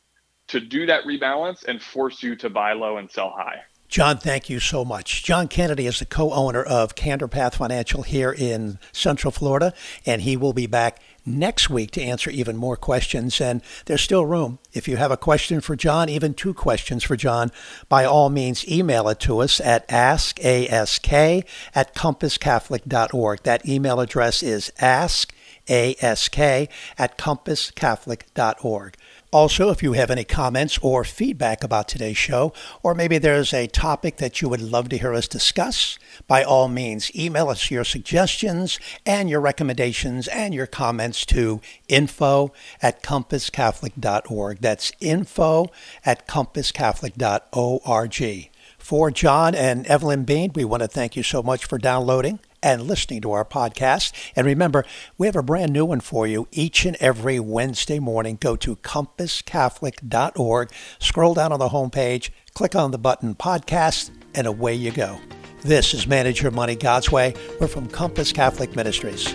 to 0.48 0.60
do 0.60 0.86
that 0.86 1.06
rebalance 1.06 1.64
and 1.66 1.82
force 1.82 2.22
you 2.22 2.36
to 2.36 2.50
buy 2.50 2.74
low 2.74 2.98
and 2.98 3.10
sell 3.10 3.30
high. 3.30 3.62
John, 3.94 4.18
thank 4.18 4.50
you 4.50 4.60
so 4.60 4.84
much. 4.84 5.24
John 5.24 5.48
Kennedy 5.48 5.86
is 5.86 6.00
the 6.00 6.06
co 6.06 6.32
owner 6.32 6.64
of 6.64 6.96
Candor 6.96 7.28
Path 7.28 7.58
Financial 7.58 8.02
here 8.02 8.32
in 8.32 8.80
Central 8.92 9.30
Florida, 9.30 9.72
and 10.04 10.24
he 10.24 10.36
will 10.36 10.54
be 10.54 10.66
back 10.66 11.00
next 11.28 11.70
week 11.70 11.92
to 11.92 12.02
answer 12.02 12.32
even 12.32 12.58
more 12.58 12.76
questions. 12.76 13.40
And 13.40 13.62
there's 13.86 14.02
still 14.02 14.26
room. 14.26 14.58
If 14.74 14.88
you 14.88 14.98
have 14.98 15.12
a 15.12 15.18
question 15.18 15.62
for 15.62 15.76
John, 15.76 16.10
even 16.10 16.34
two 16.34 16.56
questions 16.56 17.04
for 17.04 17.16
John, 17.16 17.52
by 17.88 18.04
all 18.04 18.32
means, 18.32 18.68
email 18.68 19.08
it 19.10 19.20
to 19.22 19.40
us 19.40 19.62
at 19.62 19.88
askask 19.90 21.46
at 21.76 21.94
compasscatholic.org. 21.94 23.44
That 23.44 23.68
email 23.68 24.00
address 24.00 24.42
is 24.42 24.74
ask 24.80 25.33
ask 25.70 26.38
at 26.38 27.18
compasscatholic.org. 27.18 28.96
Also, 29.32 29.70
if 29.72 29.82
you 29.82 29.94
have 29.94 30.12
any 30.12 30.24
comments 30.24 30.78
or 30.84 31.04
feedback 31.04 31.64
about 31.64 31.88
today's 31.88 32.18
show, 32.18 32.54
or 32.84 32.94
maybe 32.94 33.18
there's 33.18 33.52
a 33.52 33.66
topic 33.66 34.18
that 34.18 34.44
you 34.44 34.48
would 34.48 34.62
love 34.62 34.90
to 34.90 34.98
hear 35.00 35.12
us 35.12 35.28
discuss, 35.28 35.98
by 36.28 36.44
all 36.44 36.68
means, 36.68 37.10
email 37.16 37.50
us 37.50 37.72
your 37.72 37.84
suggestions 37.84 38.80
and 39.08 39.32
your 39.32 39.42
recommendations 39.42 40.28
and 40.28 40.54
your 40.54 40.68
comments 40.68 41.26
to 41.26 41.62
info 41.88 42.54
at 42.80 43.02
compasscatholic.org. 43.02 44.60
That's 44.60 44.92
info 45.00 45.72
at 46.06 46.28
compasscatholic.org. 46.28 48.50
For 48.78 49.12
John 49.12 49.56
and 49.56 49.88
Evelyn 49.88 50.26
Bean, 50.26 50.52
we 50.54 50.64
want 50.64 50.84
to 50.84 50.88
thank 50.88 51.16
you 51.16 51.24
so 51.24 51.42
much 51.42 51.66
for 51.66 51.80
downloading 51.80 52.40
and 52.64 52.88
listening 52.88 53.22
to 53.22 53.32
our 53.34 53.46
podcast. 53.46 54.12
And 54.36 54.48
remember, 54.48 54.86
we 55.18 55.28
have 55.28 55.36
a 55.36 55.44
brand 55.44 55.74
new 55.74 55.86
one 55.86 56.00
for 56.00 56.26
you 56.26 56.48
each 56.52 56.86
and 56.86 56.96
every 57.00 57.40
Wednesday 57.40 58.00
morning. 58.00 58.38
Go 58.40 58.56
to 58.56 58.78
compasscatholic.org, 58.78 60.72
scroll 60.98 61.34
down 61.36 61.52
on 61.52 61.60
the 61.60 61.70
homepage, 61.70 62.32
click 62.56 62.74
on 62.74 62.92
the 62.92 62.98
button 62.98 63.36
podcast, 63.36 64.10
and 64.34 64.48
away 64.48 64.74
you 64.74 64.92
go. 64.92 65.20
This 65.62 65.94
is 65.94 66.08
Manage 66.08 66.42
Your 66.42 66.52
Money 66.52 66.76
God's 66.76 67.12
Way. 67.12 67.36
We're 67.60 67.68
from 67.68 67.88
Compass 67.88 68.32
Catholic 68.32 68.76
Ministries. 68.76 69.34